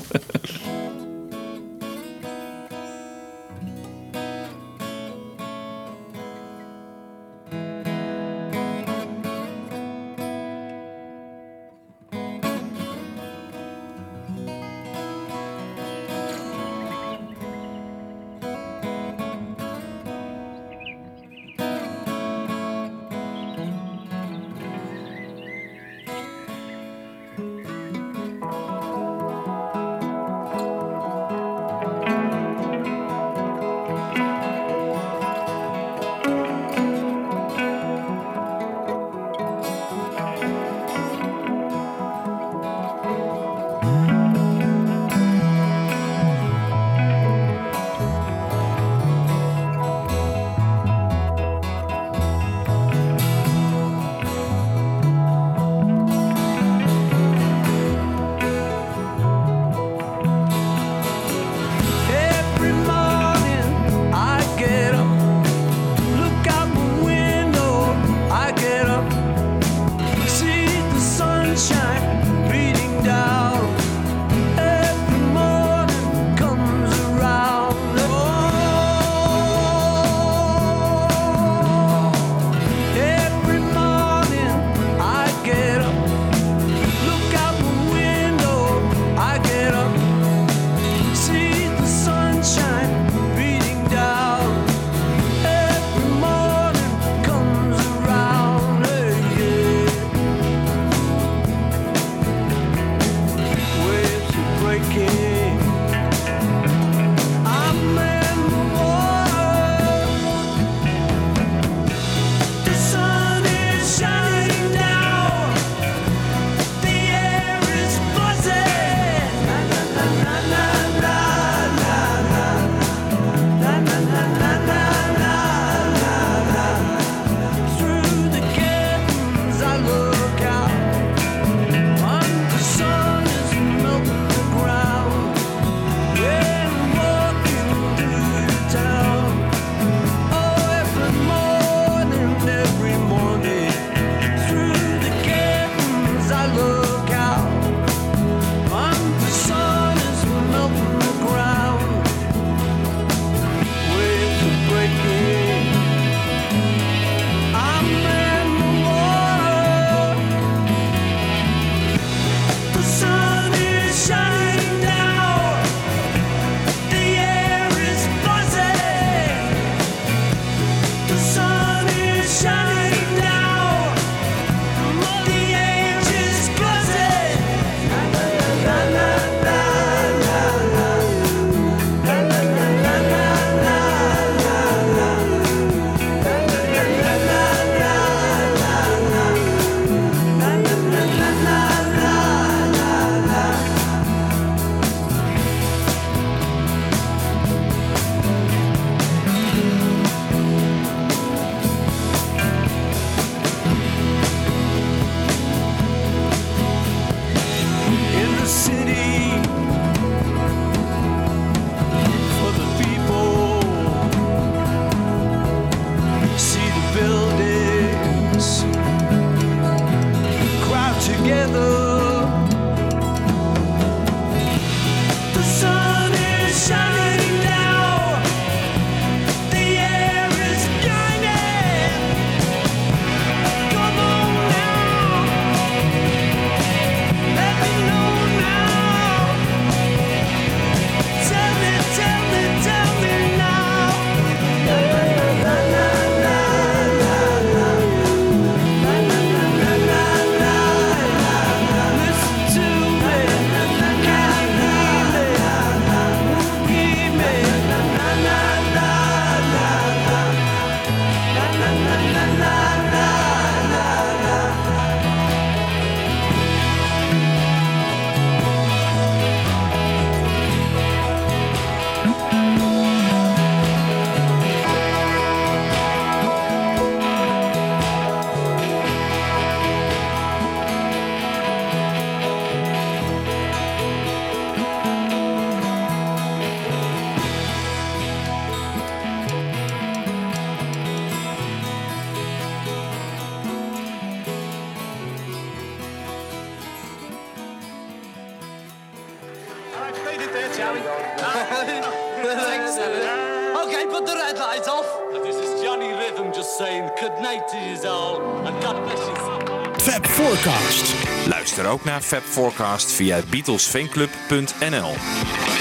[312.13, 315.52] Fab Forecast via beatlesfanclub.nl.